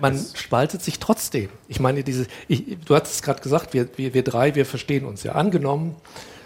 [0.00, 1.48] man spaltet sich trotzdem.
[1.66, 5.04] Ich meine, diese, ich, du hast es gerade gesagt, wir, wir, wir drei, wir verstehen
[5.04, 5.32] uns ja.
[5.32, 5.96] Angenommen,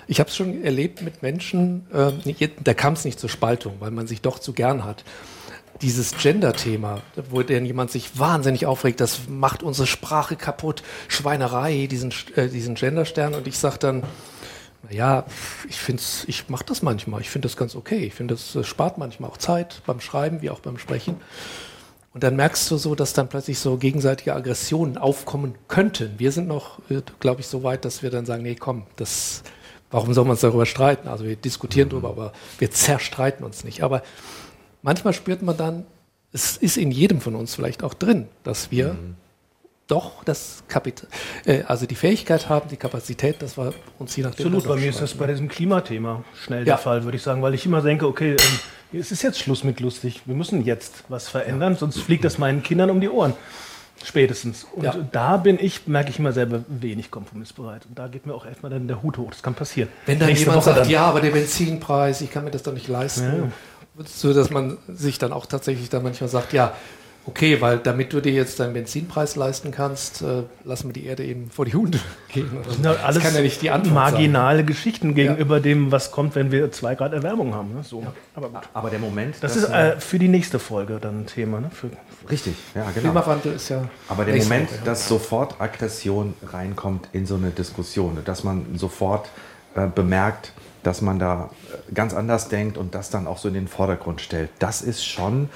[0.07, 3.91] ich habe es schon erlebt mit Menschen, äh, da kam es nicht zur Spaltung, weil
[3.91, 5.05] man sich doch zu gern hat.
[5.81, 12.13] Dieses Gender-Thema, wo denn jemand sich wahnsinnig aufregt, das macht unsere Sprache kaputt, Schweinerei, diesen,
[12.37, 13.35] äh, diesen Gender-Stern.
[13.35, 14.03] Und ich sage dann,
[14.89, 15.25] naja,
[15.69, 18.05] ich finde ich mache das manchmal, ich finde das ganz okay.
[18.05, 21.17] Ich finde, das spart manchmal auch Zeit beim Schreiben wie auch beim Sprechen.
[22.15, 26.15] Und dann merkst du so, dass dann plötzlich so gegenseitige Aggressionen aufkommen könnten.
[26.19, 29.43] Wir sind noch, äh, glaube ich, so weit, dass wir dann sagen, nee, komm, das,
[29.91, 31.09] warum soll man uns darüber streiten?
[31.09, 31.93] Also wir diskutieren mhm.
[31.93, 33.83] darüber, aber wir zerstreiten uns nicht.
[33.83, 34.03] Aber
[34.83, 35.87] manchmal spürt man dann,
[36.33, 39.17] es ist in jedem von uns vielleicht auch drin, dass wir mhm.
[39.93, 41.09] Doch das Kapital,
[41.45, 44.47] äh, also die Fähigkeit haben, die Kapazität, dass wir uns je nachdem.
[44.47, 46.65] Absolut, bei mir ist das bei diesem Klimathema schnell ja.
[46.65, 49.65] der Fall, würde ich sagen, weil ich immer denke, okay, ähm, es ist jetzt Schluss
[49.65, 50.23] mit lustig.
[50.25, 53.35] Wir müssen jetzt was verändern, sonst fliegt das meinen Kindern um die Ohren.
[54.05, 54.65] Spätestens.
[54.65, 54.97] Und ja.
[55.13, 57.87] da bin ich, merke ich immer selber, wenig kompromissbereit.
[57.87, 59.31] Und da geht mir auch erstmal dann der Hut hoch.
[59.31, 59.91] Das kann passieren.
[60.07, 60.91] Wenn dann Nächste jemand Woche sagt, dann.
[60.91, 63.53] ja, aber der Benzinpreis, ich kann mir das doch nicht leisten.
[63.99, 64.05] Ja.
[64.05, 66.75] So, dass man sich dann auch tatsächlich dann manchmal sagt, ja,
[67.25, 71.25] Okay, weil damit du dir jetzt deinen Benzinpreis leisten kannst, äh, lassen wir die Erde
[71.25, 72.51] eben vor die Hunde gehen.
[72.65, 74.67] Das sind alles das kann ja nicht die Antwort marginale sein.
[74.67, 75.63] Geschichten gegenüber ja.
[75.63, 77.75] dem, was kommt, wenn wir zwei Grad Erwärmung haben.
[77.75, 77.85] Ne?
[77.85, 78.01] So.
[78.01, 78.13] Ja.
[78.35, 79.37] Aber, Aber, der Moment.
[79.41, 81.61] Das ist äh, für die nächste Folge dann ein Thema.
[81.61, 81.71] Ne?
[81.71, 81.91] Für
[82.29, 83.13] Richtig, ja, genau.
[83.13, 83.89] Klimawandel ist ja.
[84.09, 84.85] Aber der Moment, Woche, ja.
[84.85, 89.29] dass sofort Aggression reinkommt in so eine Diskussion, dass man sofort
[89.77, 90.53] äh, bemerkt,
[90.83, 94.21] dass man da äh, ganz anders denkt und das dann auch so in den Vordergrund
[94.21, 95.49] stellt, das ist schon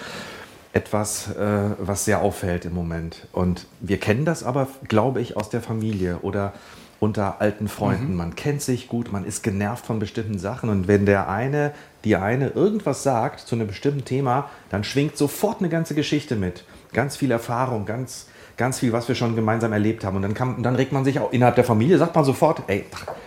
[0.77, 3.27] etwas, äh, was sehr auffällt im Moment.
[3.33, 6.53] Und wir kennen das aber, glaube ich, aus der Familie oder
[7.01, 8.13] unter alten Freunden.
[8.13, 8.17] Mhm.
[8.17, 11.73] Man kennt sich gut, man ist genervt von bestimmten Sachen und wenn der eine,
[12.05, 16.65] die eine irgendwas sagt zu einem bestimmten Thema, dann schwingt sofort eine ganze Geschichte mit.
[16.93, 18.27] Ganz viel Erfahrung, ganz,
[18.59, 20.17] ganz viel, was wir schon gemeinsam erlebt haben.
[20.17, 22.85] Und dann, kann, dann regt man sich auch innerhalb der Familie, sagt man sofort, ey,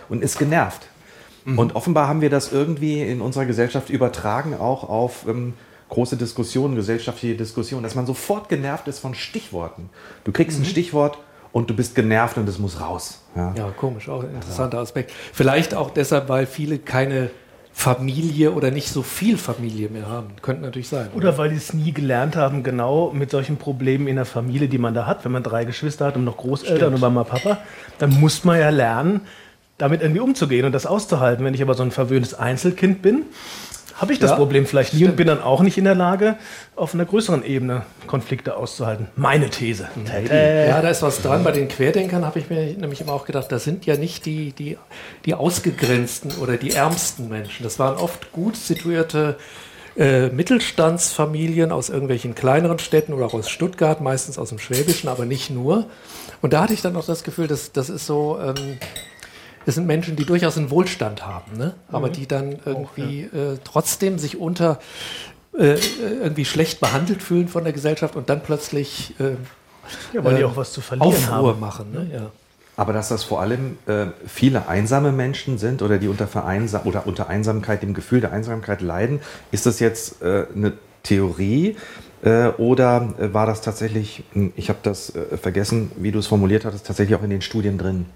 [0.08, 0.86] und ist genervt.
[1.44, 1.58] Mhm.
[1.58, 5.54] Und offenbar haben wir das irgendwie in unserer Gesellschaft übertragen, auch auf ähm,
[5.90, 9.90] große Diskussionen, gesellschaftliche Diskussionen, dass man sofort genervt ist von Stichworten.
[10.24, 10.64] Du kriegst mhm.
[10.64, 11.18] ein Stichwort
[11.52, 13.20] und du bist genervt und es muss raus.
[13.36, 15.12] Ja, ja komisch, auch ein interessanter Aspekt.
[15.32, 17.30] Vielleicht auch deshalb, weil viele keine
[17.72, 20.28] Familie oder nicht so viel Familie mehr haben.
[20.42, 21.08] Könnte natürlich sein.
[21.14, 24.68] Oder, oder weil die es nie gelernt haben, genau mit solchen Problemen in der Familie,
[24.68, 26.94] die man da hat, wenn man drei Geschwister hat und noch Großeltern Stimmt.
[26.94, 27.58] und Mama, Papa,
[27.98, 29.22] dann muss man ja lernen,
[29.78, 31.44] damit irgendwie umzugehen und das auszuhalten.
[31.44, 33.22] Wenn ich aber so ein verwöhntes Einzelkind bin,
[34.00, 35.10] habe ich das ja, Problem vielleicht nie stimmt.
[35.10, 36.36] und bin dann auch nicht in der Lage,
[36.74, 39.08] auf einer größeren Ebene Konflikte auszuhalten.
[39.14, 39.88] Meine These.
[40.08, 40.68] Äh.
[40.68, 41.44] Ja, da ist was dran.
[41.44, 44.52] Bei den Querdenkern habe ich mir nämlich immer auch gedacht, das sind ja nicht die,
[44.52, 44.78] die,
[45.26, 47.62] die ausgegrenzten oder die ärmsten Menschen.
[47.62, 49.36] Das waren oft gut situierte
[49.98, 55.26] äh, Mittelstandsfamilien aus irgendwelchen kleineren Städten oder auch aus Stuttgart, meistens aus dem Schwäbischen, aber
[55.26, 55.84] nicht nur.
[56.40, 58.38] Und da hatte ich dann auch das Gefühl, dass das ist so...
[58.42, 58.78] Ähm,
[59.70, 61.74] das sind Menschen, die durchaus einen Wohlstand haben, ne?
[61.92, 62.12] aber mhm.
[62.12, 63.52] die dann irgendwie Auch, ja.
[63.52, 64.80] äh, trotzdem sich unter
[65.56, 69.36] äh, irgendwie schlecht behandelt fühlen von der Gesellschaft und dann plötzlich äh,
[70.12, 71.60] ja, weil die auch was zu verlieren Aufruhr haben.
[71.60, 71.92] machen.
[71.92, 72.10] Ne?
[72.12, 72.30] Ja.
[72.76, 77.06] Aber dass das vor allem äh, viele einsame Menschen sind oder die unter, Vereinsam oder
[77.06, 79.20] unter Einsamkeit, dem Gefühl der Einsamkeit leiden,
[79.52, 80.72] ist das jetzt äh, eine
[81.04, 81.76] Theorie
[82.24, 86.88] äh, oder war das tatsächlich, hm, ich habe das vergessen, wie du es formuliert hattest,
[86.88, 88.06] tatsächlich auch in den Studien drin?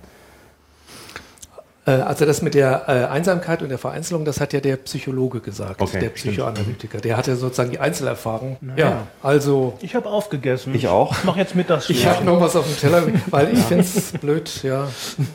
[1.87, 5.41] Äh, also das mit der äh, Einsamkeit und der Vereinzelung, das hat ja der Psychologe
[5.41, 6.99] gesagt, okay, der Psychoanalytiker.
[6.99, 8.57] Der hatte sozusagen die Einzelerfahrung.
[8.61, 8.89] Naja.
[8.89, 10.75] Ja, also ich habe aufgegessen.
[10.75, 11.13] Ich auch.
[11.13, 11.91] Ich mache jetzt Mittags.
[11.95, 14.89] Ich habe noch was auf dem Teller, weil ich finde es blöd, ja,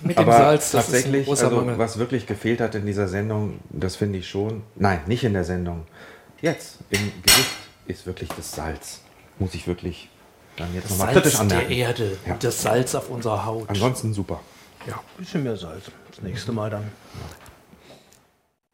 [0.03, 0.71] mit dem Aber Salz.
[0.71, 4.27] Das tatsächlich, ist ein also, was wirklich gefehlt hat in dieser Sendung, das finde ich
[4.27, 4.63] schon.
[4.75, 5.85] Nein, nicht in der Sendung.
[6.41, 7.49] Jetzt im Gericht
[7.87, 9.01] ist wirklich das Salz.
[9.39, 10.09] Muss ich wirklich
[10.57, 11.69] dann jetzt nochmal kritisch anmerken.
[11.69, 12.35] der Erde, ja.
[12.39, 13.69] das Salz auf unserer Haut.
[13.69, 14.41] Ansonsten super.
[14.87, 15.85] Ja, ein bisschen mehr Salz.
[16.19, 16.83] Das nächste Mal dann.